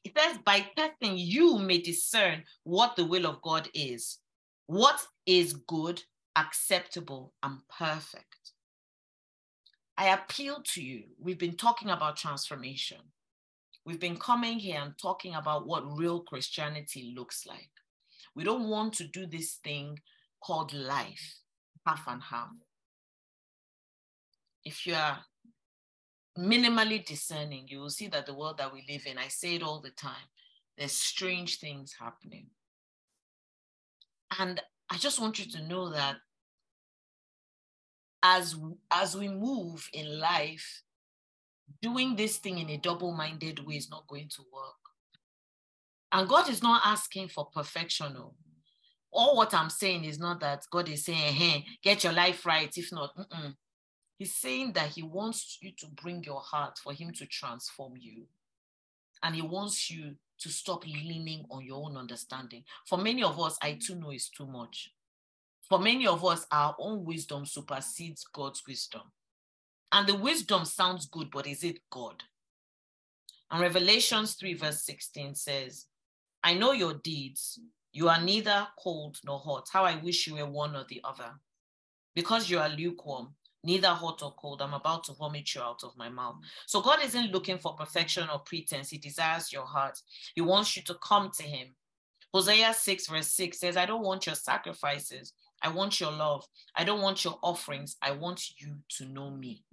Says, 0.06 0.38
by 0.44 0.66
testing, 0.76 1.16
you 1.16 1.58
may 1.58 1.78
discern 1.78 2.44
what 2.64 2.96
the 2.96 3.04
will 3.04 3.26
of 3.26 3.42
God 3.42 3.68
is, 3.74 4.18
what 4.66 5.00
is 5.26 5.52
good, 5.52 6.02
acceptable, 6.36 7.32
and 7.42 7.58
perfect. 7.68 8.52
I 9.96 10.08
appeal 10.08 10.62
to 10.72 10.82
you. 10.82 11.04
We've 11.18 11.38
been 11.38 11.56
talking 11.56 11.90
about 11.90 12.16
transformation. 12.16 12.98
We've 13.84 14.00
been 14.00 14.16
coming 14.16 14.58
here 14.58 14.80
and 14.80 14.96
talking 14.96 15.34
about 15.34 15.66
what 15.66 15.98
real 15.98 16.20
Christianity 16.20 17.12
looks 17.16 17.46
like. 17.46 17.70
We 18.34 18.44
don't 18.44 18.68
want 18.68 18.94
to 18.94 19.04
do 19.04 19.26
this 19.26 19.58
thing 19.62 19.98
called 20.42 20.72
life, 20.72 21.40
half 21.86 22.04
and 22.06 22.22
half. 22.22 22.48
If 24.64 24.86
you 24.86 24.94
are 24.94 25.18
minimally 26.40 27.04
discerning, 27.04 27.66
you 27.68 27.80
will 27.80 27.90
see 27.90 28.08
that 28.08 28.26
the 28.26 28.34
world 28.34 28.58
that 28.58 28.72
we 28.72 28.84
live 28.88 29.02
in, 29.06 29.18
I 29.18 29.28
say 29.28 29.56
it 29.56 29.62
all 29.62 29.80
the 29.80 29.90
time, 29.90 30.28
there's 30.78 30.92
strange 30.92 31.58
things 31.58 31.94
happening. 32.00 32.46
And 34.38 34.60
I 34.90 34.96
just 34.96 35.20
want 35.20 35.38
you 35.38 35.50
to 35.52 35.68
know 35.68 35.90
that 35.90 36.16
as 38.22 38.56
as 38.90 39.16
we 39.16 39.28
move 39.28 39.88
in 39.92 40.18
life, 40.18 40.82
doing 41.82 42.16
this 42.16 42.38
thing 42.38 42.58
in 42.58 42.70
a 42.70 42.76
double-minded 42.76 43.66
way 43.66 43.74
is 43.74 43.90
not 43.90 44.06
going 44.06 44.28
to 44.30 44.42
work. 44.52 44.74
And 46.12 46.28
God 46.28 46.48
is 46.48 46.62
not 46.62 46.82
asking 46.84 47.28
for 47.28 47.46
perfection. 47.46 48.14
No. 48.14 48.34
All 49.12 49.36
what 49.36 49.54
I'm 49.54 49.70
saying 49.70 50.04
is 50.04 50.18
not 50.18 50.40
that 50.40 50.64
God 50.70 50.88
is 50.88 51.04
saying, 51.04 51.34
hey, 51.34 51.64
get 51.82 52.04
your 52.04 52.12
life 52.12 52.44
right. 52.46 52.72
If 52.76 52.92
not, 52.92 53.16
mm-mm. 53.16 53.54
He's 54.20 54.36
saying 54.36 54.74
that 54.74 54.88
He 54.88 55.02
wants 55.02 55.56
you 55.62 55.72
to 55.78 55.86
bring 55.86 56.22
your 56.24 56.40
heart 56.40 56.78
for 56.78 56.92
Him 56.92 57.10
to 57.14 57.24
transform 57.24 57.94
you. 57.98 58.24
And 59.22 59.34
He 59.34 59.40
wants 59.40 59.90
you 59.90 60.16
to 60.40 60.50
stop 60.50 60.84
leaning 60.86 61.46
on 61.50 61.64
your 61.64 61.82
own 61.82 61.96
understanding. 61.96 62.64
For 62.86 62.98
many 62.98 63.22
of 63.22 63.40
us, 63.40 63.56
I 63.62 63.78
too 63.80 63.94
know 63.94 64.10
it's 64.10 64.28
too 64.28 64.46
much. 64.46 64.92
For 65.66 65.78
many 65.78 66.06
of 66.06 66.22
us, 66.22 66.46
our 66.52 66.76
own 66.78 67.06
wisdom 67.06 67.46
supersedes 67.46 68.26
God's 68.30 68.62
wisdom. 68.68 69.04
And 69.90 70.06
the 70.06 70.16
wisdom 70.16 70.66
sounds 70.66 71.06
good, 71.06 71.30
but 71.30 71.46
is 71.46 71.64
it 71.64 71.78
God? 71.90 72.22
And 73.50 73.62
Revelations 73.62 74.34
3, 74.34 74.52
verse 74.52 74.84
16 74.84 75.34
says, 75.34 75.86
I 76.44 76.52
know 76.52 76.72
your 76.72 76.92
deeds. 76.92 77.58
You 77.94 78.10
are 78.10 78.20
neither 78.20 78.68
cold 78.78 79.16
nor 79.24 79.38
hot. 79.38 79.68
How 79.72 79.84
I 79.84 79.96
wish 79.96 80.26
you 80.26 80.34
were 80.34 80.44
one 80.44 80.76
or 80.76 80.84
the 80.86 81.00
other. 81.04 81.36
Because 82.14 82.50
you 82.50 82.58
are 82.58 82.68
lukewarm, 82.68 83.34
neither 83.64 83.88
hot 83.88 84.22
or 84.22 84.34
cold, 84.34 84.62
I'm 84.62 84.74
about 84.74 85.04
to 85.04 85.12
vomit 85.12 85.54
you 85.54 85.60
out 85.60 85.84
of 85.84 85.96
my 85.96 86.08
mouth. 86.08 86.36
So 86.66 86.80
God 86.80 87.00
isn't 87.04 87.32
looking 87.32 87.58
for 87.58 87.74
perfection 87.74 88.28
or 88.32 88.40
pretense. 88.40 88.90
He 88.90 88.98
desires 88.98 89.52
your 89.52 89.66
heart. 89.66 90.00
He 90.34 90.40
wants 90.40 90.76
you 90.76 90.82
to 90.84 90.94
come 90.94 91.30
to 91.36 91.42
Him. 91.42 91.68
Hosea 92.32 92.72
6, 92.72 93.08
verse 93.08 93.28
6 93.28 93.58
says, 93.58 93.76
I 93.76 93.86
don't 93.86 94.04
want 94.04 94.26
your 94.26 94.36
sacrifices. 94.36 95.32
I 95.62 95.68
want 95.68 96.00
your 96.00 96.12
love. 96.12 96.46
I 96.74 96.84
don't 96.84 97.02
want 97.02 97.24
your 97.24 97.38
offerings. 97.42 97.96
I 98.00 98.12
want 98.12 98.58
you 98.58 98.76
to 98.96 99.04
know 99.04 99.30
me. 99.30 99.64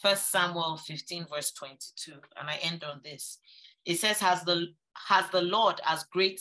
First 0.00 0.30
Samuel 0.30 0.76
15, 0.78 1.26
verse 1.32 1.52
22. 1.52 2.12
And 2.38 2.48
I 2.48 2.56
end 2.62 2.84
on 2.84 3.00
this. 3.04 3.38
It 3.84 3.98
says, 3.98 4.18
Has 4.20 4.42
the 4.44 4.68
has 5.08 5.28
the 5.30 5.42
Lord 5.42 5.80
as 5.86 6.04
great 6.04 6.40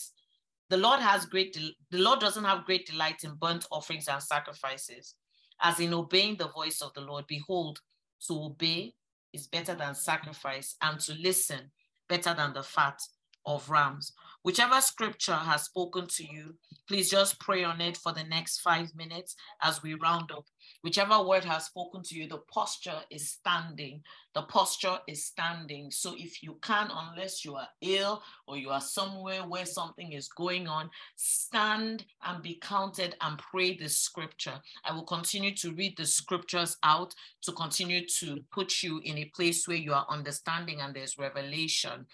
the 0.70 0.78
Lord 0.78 1.00
has 1.00 1.26
great 1.26 1.54
the 1.54 1.98
Lord 1.98 2.20
doesn't 2.20 2.44
have 2.44 2.66
great 2.66 2.86
delight 2.88 3.24
in 3.24 3.36
burnt 3.36 3.68
offerings 3.72 4.08
and 4.08 4.22
sacrifices, 4.22 5.16
as 5.62 5.80
in 5.80 5.94
obeying 5.94 6.38
the 6.38 6.50
voice 6.50 6.82
of 6.82 6.94
the 6.94 7.02
Lord. 7.02 7.26
Behold, 7.28 7.80
to 8.28 8.34
obey 8.34 8.94
is 9.34 9.48
better 9.48 9.76
than 9.76 9.96
sacrifice, 9.96 10.76
and 10.82 11.00
to 11.00 11.14
listen 11.16 11.72
better 12.08 12.34
than 12.34 12.54
the 12.54 12.64
fat 12.64 13.00
of 13.46 13.70
rams. 13.70 14.14
Whichever 14.44 14.82
scripture 14.82 15.36
has 15.36 15.64
spoken 15.64 16.06
to 16.08 16.24
you, 16.26 16.56
please 16.86 17.10
just 17.10 17.40
pray 17.40 17.64
on 17.64 17.80
it 17.80 17.96
for 17.96 18.12
the 18.12 18.26
next 18.26 18.60
five 18.60 18.94
minutes 18.94 19.38
as 19.62 19.82
we 19.82 19.94
round 19.94 20.32
up. 20.34 20.46
Whichever 20.84 21.24
word 21.24 21.46
has 21.46 21.66
spoken 21.66 22.04
to 22.04 22.16
you, 22.16 22.28
the 22.28 22.40
posture 22.54 23.00
is 23.10 23.30
standing. 23.30 24.02
The 24.36 24.42
posture 24.42 24.98
is 25.08 25.26
standing. 25.26 25.92
So 25.92 26.16
if 26.18 26.44
you 26.44 26.58
can, 26.62 26.90
unless 26.92 27.46
you 27.46 27.56
are 27.56 27.70
ill 27.82 28.22
or 28.46 28.58
you 28.58 28.70
are 28.70 28.82
somewhere 28.82 29.44
where 29.48 29.66
something 29.66 30.12
is 30.12 30.28
going 30.28 30.68
on, 30.68 30.90
stand 31.16 32.06
and 32.26 32.44
be 32.44 32.56
counted 32.62 33.16
and 33.22 33.38
pray 33.38 33.78
the 33.78 33.88
scripture. 33.88 34.60
I 34.84 34.94
will 34.94 35.06
continue 35.06 35.56
to 35.56 35.72
read 35.72 35.96
the 35.96 36.06
scriptures 36.06 36.76
out 36.84 37.16
to 37.44 37.54
continue 37.54 38.06
to 38.20 38.40
put 38.52 38.84
you 38.84 39.00
in 39.06 39.20
a 39.20 39.32
place 39.34 39.70
where 39.70 39.78
you 39.78 39.94
are 39.94 40.06
understanding 40.10 40.82
and 40.82 40.94
there's 40.94 41.18
revelation 41.18 42.08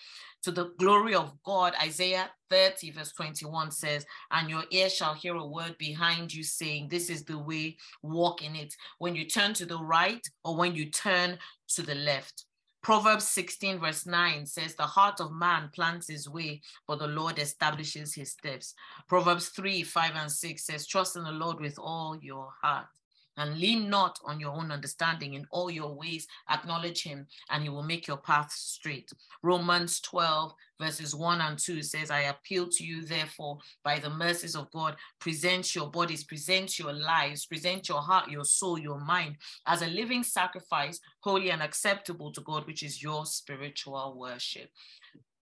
to 0.43 0.51
the 0.51 0.71
glory 0.77 1.15
of 1.15 1.33
God. 1.43 1.73
Isaiah 2.19 2.31
30, 2.49 2.91
verse 2.91 3.11
21 3.13 3.71
says, 3.71 4.05
And 4.31 4.49
your 4.49 4.63
ear 4.71 4.89
shall 4.89 5.13
hear 5.13 5.35
a 5.35 5.45
word 5.45 5.77
behind 5.77 6.33
you 6.33 6.43
saying, 6.43 6.87
This 6.89 7.09
is 7.09 7.23
the 7.23 7.37
way, 7.37 7.77
walk 8.01 8.43
in 8.43 8.55
it. 8.55 8.75
When 8.97 9.15
you 9.15 9.25
turn 9.25 9.53
to 9.55 9.65
the 9.65 9.77
right 9.77 10.25
or 10.43 10.55
when 10.55 10.75
you 10.75 10.89
turn 10.89 11.37
to 11.69 11.81
the 11.81 11.95
left. 11.95 12.45
Proverbs 12.81 13.27
16, 13.27 13.79
verse 13.79 14.05
9 14.05 14.45
says, 14.45 14.75
The 14.75 14.83
heart 14.83 15.19
of 15.19 15.33
man 15.33 15.69
plans 15.75 16.07
his 16.07 16.29
way, 16.29 16.61
but 16.87 16.99
the 16.99 17.07
Lord 17.07 17.37
establishes 17.37 18.15
his 18.15 18.31
steps. 18.31 18.73
Proverbs 19.07 19.49
3, 19.49 19.83
5, 19.83 20.11
and 20.15 20.31
6 20.31 20.65
says, 20.65 20.87
Trust 20.87 21.17
in 21.17 21.23
the 21.23 21.31
Lord 21.31 21.59
with 21.59 21.77
all 21.77 22.17
your 22.21 22.49
heart 22.61 22.87
and 23.39 23.57
lean 23.57 23.89
not 23.89 24.19
on 24.25 24.39
your 24.39 24.51
own 24.51 24.71
understanding. 24.71 25.33
In 25.33 25.47
all 25.51 25.71
your 25.71 25.93
ways 25.93 26.27
acknowledge 26.49 27.03
him 27.03 27.25
and 27.49 27.63
he 27.63 27.69
will 27.69 27.83
make 27.83 28.07
your 28.07 28.17
path 28.17 28.51
straight. 28.51 29.11
Romans 29.41 29.99
12 30.01 30.53
verses 30.79 31.13
1 31.13 31.41
and 31.41 31.59
2 31.59 31.83
says 31.83 32.09
i 32.09 32.21
appeal 32.21 32.67
to 32.67 32.85
you 32.85 33.03
therefore 33.03 33.57
by 33.83 33.99
the 33.99 34.09
mercies 34.09 34.55
of 34.55 34.71
god 34.71 34.95
present 35.19 35.75
your 35.75 35.89
bodies 35.89 36.23
present 36.23 36.79
your 36.79 36.93
lives 36.93 37.45
present 37.45 37.89
your 37.89 38.01
heart 38.01 38.29
your 38.29 38.45
soul 38.45 38.79
your 38.79 38.99
mind 38.99 39.35
as 39.67 39.81
a 39.81 39.87
living 39.87 40.23
sacrifice 40.23 40.99
holy 41.19 41.51
and 41.51 41.61
acceptable 41.61 42.31
to 42.31 42.41
god 42.41 42.65
which 42.65 42.83
is 42.83 43.03
your 43.03 43.25
spiritual 43.25 44.15
worship. 44.17 44.69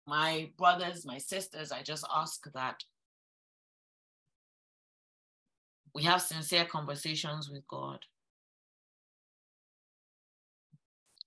My 0.07 0.51
brothers 0.59 1.07
my 1.07 1.19
sisters 1.19 1.73
i 1.73 1.83
just 1.83 2.07
ask 2.15 2.45
that 2.53 2.83
we 5.95 6.03
have 6.03 6.21
sincere 6.21 6.65
conversations 6.65 7.49
with 7.49 7.67
God. 7.69 8.01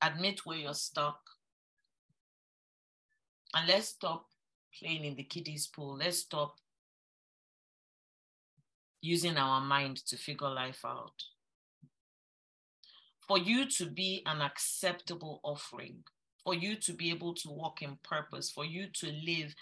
Admit 0.02 0.46
where 0.46 0.58
you're 0.58 0.74
stuck. 0.74 1.20
And 3.56 3.68
let's 3.68 3.88
stop 3.88 4.26
playing 4.78 5.06
in 5.06 5.16
the 5.16 5.24
kiddies 5.24 5.68
pool. 5.68 5.98
Let's 5.98 6.20
stop 6.20 6.58
using 9.02 9.38
our 9.38 9.62
mind 9.62 9.98
to 10.08 10.18
figure 10.18 10.50
life 10.50 10.82
out. 10.86 11.24
For 13.26 13.38
you 13.38 13.66
to 13.72 13.86
be 13.86 14.22
an 14.26 14.42
acceptable 14.42 15.40
offering, 15.44 16.04
for 16.44 16.54
you 16.54 16.76
to 16.78 16.94
be 16.94 17.10
able 17.10 17.34
to 17.36 17.50
walk 17.50 17.82
in 17.82 17.98
purpose, 18.04 18.52
for 18.52 18.66
you 18.66 18.88
to 19.00 19.08
live 19.26 19.56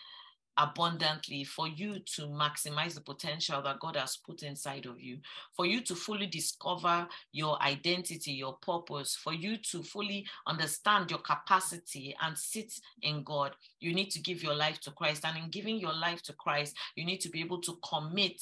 abundantly 0.58 1.44
for 1.44 1.68
you 1.68 2.00
to 2.00 2.24
maximize 2.24 2.94
the 2.96 3.02
potential 3.02 3.62
that 3.62 3.80
God 3.80 3.96
has 3.96 4.18
put 4.18 4.44
inside 4.44 4.86
of 4.86 5.00
you, 5.00 5.20
for 5.56 5.66
you 5.66 5.82
to 5.82 5.96
fully 5.96 6.28
discover 6.28 7.08
your 7.32 7.62
identity, 7.62 8.32
your 8.32 8.58
purpose, 8.62 9.16
for 9.16 9.34
you 9.34 9.58
to 9.58 9.84
fully 9.84 10.26
understand 10.48 11.10
your 11.10 11.20
capacity 11.20 12.16
and 12.22 12.38
sit 12.38 12.74
in 13.02 13.24
God. 13.24 13.56
You 13.80 13.94
need 13.94 14.12
to 14.12 14.22
give 14.22 14.44
your 14.44 14.56
life 14.56 14.80
to 14.82 14.92
Christ. 14.92 15.26
And 15.26 15.38
in 15.38 15.50
giving 15.50 15.78
your 15.78 15.94
life 15.94 16.22
to 16.24 16.34
Christ, 16.34 16.76
you 16.96 17.06
need 17.06 17.22
to 17.22 17.30
be 17.30 17.42
able 17.42 17.62
to 17.62 17.78
commit 17.88 18.42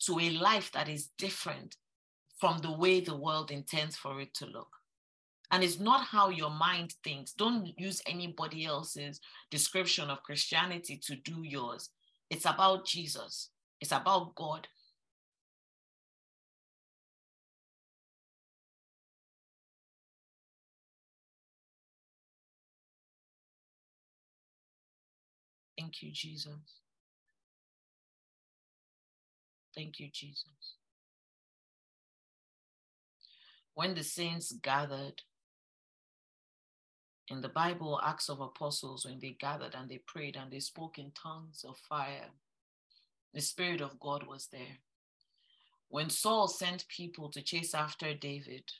to 0.00 0.18
a 0.18 0.30
life 0.30 0.70
that 0.72 0.88
is 0.88 1.10
different 1.18 1.76
from 2.38 2.58
the 2.58 2.72
way 2.72 3.00
the 3.00 3.16
world 3.16 3.50
intends 3.50 3.96
for 3.96 4.20
it 4.20 4.34
to 4.34 4.46
look. 4.46 4.81
And 5.52 5.62
it's 5.62 5.78
not 5.78 6.06
how 6.06 6.30
your 6.30 6.50
mind 6.50 6.94
thinks. 7.04 7.32
Don't 7.32 7.78
use 7.78 8.00
anybody 8.06 8.64
else's 8.64 9.20
description 9.50 10.08
of 10.08 10.22
Christianity 10.22 10.98
to 11.04 11.16
do 11.16 11.42
yours. 11.42 11.90
It's 12.30 12.46
about 12.46 12.86
Jesus, 12.86 13.50
it's 13.78 13.92
about 13.92 14.34
God. 14.34 14.66
Thank 25.78 26.02
you, 26.02 26.10
Jesus. 26.12 26.80
Thank 29.74 30.00
you, 30.00 30.08
Jesus. 30.12 30.76
When 33.74 33.94
the 33.94 34.04
saints 34.04 34.52
gathered, 34.62 35.20
in 37.32 37.40
the 37.40 37.48
Bible, 37.48 37.98
Acts 38.04 38.28
of 38.28 38.40
Apostles, 38.40 39.06
when 39.06 39.18
they 39.18 39.36
gathered 39.40 39.74
and 39.74 39.88
they 39.88 39.98
prayed 40.06 40.36
and 40.36 40.52
they 40.52 40.60
spoke 40.60 40.98
in 40.98 41.10
tongues 41.12 41.64
of 41.66 41.78
fire, 41.78 42.28
the 43.32 43.40
Spirit 43.40 43.80
of 43.80 43.98
God 43.98 44.26
was 44.26 44.48
there. 44.52 44.76
When 45.88 46.10
Saul 46.10 46.46
sent 46.46 46.86
people 46.88 47.30
to 47.30 47.40
chase 47.40 47.74
after 47.74 48.12
David, 48.12 48.70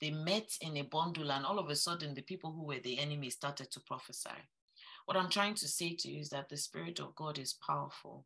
they 0.00 0.10
met 0.10 0.50
in 0.60 0.76
a 0.78 0.82
bundle, 0.82 1.30
and 1.30 1.46
all 1.46 1.60
of 1.60 1.70
a 1.70 1.76
sudden, 1.76 2.14
the 2.14 2.22
people 2.22 2.50
who 2.50 2.64
were 2.64 2.80
the 2.80 2.98
enemy 2.98 3.30
started 3.30 3.70
to 3.70 3.80
prophesy. 3.80 4.40
What 5.04 5.16
I'm 5.16 5.30
trying 5.30 5.54
to 5.54 5.68
say 5.68 5.94
to 5.94 6.10
you 6.10 6.20
is 6.20 6.30
that 6.30 6.48
the 6.48 6.56
Spirit 6.56 6.98
of 6.98 7.14
God 7.14 7.38
is 7.38 7.52
powerful. 7.52 8.24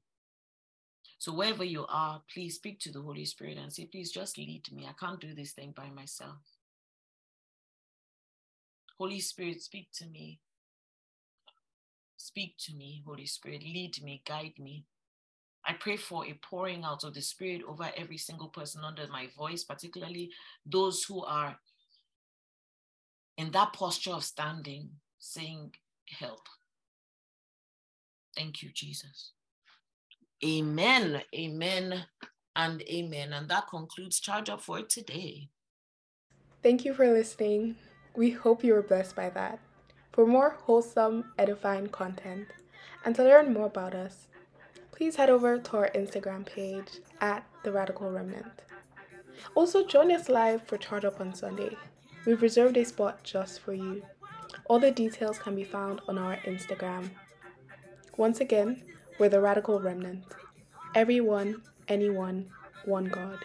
So, 1.18 1.32
wherever 1.34 1.64
you 1.64 1.84
are, 1.88 2.22
please 2.32 2.54
speak 2.54 2.80
to 2.80 2.92
the 2.92 3.02
Holy 3.02 3.26
Spirit 3.26 3.58
and 3.58 3.72
say, 3.72 3.84
Please 3.84 4.10
just 4.10 4.38
lead 4.38 4.72
me. 4.72 4.86
I 4.86 4.92
can't 4.98 5.20
do 5.20 5.34
this 5.34 5.52
thing 5.52 5.74
by 5.76 5.90
myself. 5.90 6.53
Holy 8.98 9.20
Spirit, 9.20 9.60
speak 9.60 9.88
to 9.94 10.06
me. 10.06 10.40
Speak 12.16 12.54
to 12.66 12.74
me, 12.74 13.02
Holy 13.06 13.26
Spirit. 13.26 13.62
Lead 13.62 14.02
me, 14.02 14.22
guide 14.26 14.54
me. 14.58 14.84
I 15.66 15.72
pray 15.74 15.96
for 15.96 16.26
a 16.26 16.38
pouring 16.42 16.84
out 16.84 17.04
of 17.04 17.14
the 17.14 17.22
Spirit 17.22 17.62
over 17.66 17.90
every 17.96 18.18
single 18.18 18.48
person 18.48 18.82
under 18.84 19.06
my 19.08 19.28
voice, 19.36 19.64
particularly 19.64 20.30
those 20.66 21.04
who 21.04 21.24
are 21.24 21.56
in 23.36 23.50
that 23.52 23.72
posture 23.72 24.12
of 24.12 24.24
standing, 24.24 24.90
saying, 25.18 25.72
Help. 26.08 26.46
Thank 28.36 28.62
you, 28.62 28.70
Jesus. 28.74 29.32
Amen, 30.44 31.22
amen, 31.34 32.04
and 32.56 32.82
amen. 32.82 33.32
And 33.32 33.48
that 33.48 33.68
concludes 33.68 34.20
Charge 34.20 34.50
Up 34.50 34.60
for 34.60 34.82
today. 34.82 35.48
Thank 36.62 36.84
you 36.84 36.92
for 36.94 37.10
listening. 37.10 37.76
We 38.16 38.30
hope 38.30 38.62
you 38.62 38.74
were 38.74 38.82
blessed 38.82 39.16
by 39.16 39.30
that. 39.30 39.58
For 40.12 40.24
more 40.24 40.56
wholesome, 40.62 41.32
edifying 41.36 41.88
content 41.88 42.46
and 43.04 43.14
to 43.16 43.24
learn 43.24 43.52
more 43.52 43.66
about 43.66 43.94
us, 43.94 44.28
please 44.92 45.16
head 45.16 45.28
over 45.28 45.58
to 45.58 45.76
our 45.76 45.90
Instagram 45.94 46.46
page 46.46 47.00
at 47.20 47.44
The 47.64 47.72
Radical 47.72 48.12
Remnant. 48.12 48.62
Also, 49.56 49.84
join 49.84 50.12
us 50.12 50.28
live 50.28 50.62
for 50.62 50.76
Charge 50.78 51.04
Up 51.04 51.20
on 51.20 51.34
Sunday. 51.34 51.76
We've 52.24 52.40
reserved 52.40 52.76
a 52.76 52.84
spot 52.84 53.24
just 53.24 53.58
for 53.60 53.74
you. 53.74 54.02
All 54.66 54.78
the 54.78 54.92
details 54.92 55.38
can 55.40 55.56
be 55.56 55.64
found 55.64 56.00
on 56.08 56.16
our 56.16 56.36
Instagram. 56.44 57.10
Once 58.16 58.40
again, 58.40 58.82
we're 59.18 59.28
The 59.28 59.40
Radical 59.40 59.80
Remnant. 59.80 60.24
Everyone, 60.94 61.62
anyone, 61.88 62.48
one 62.84 63.06
God. 63.06 63.40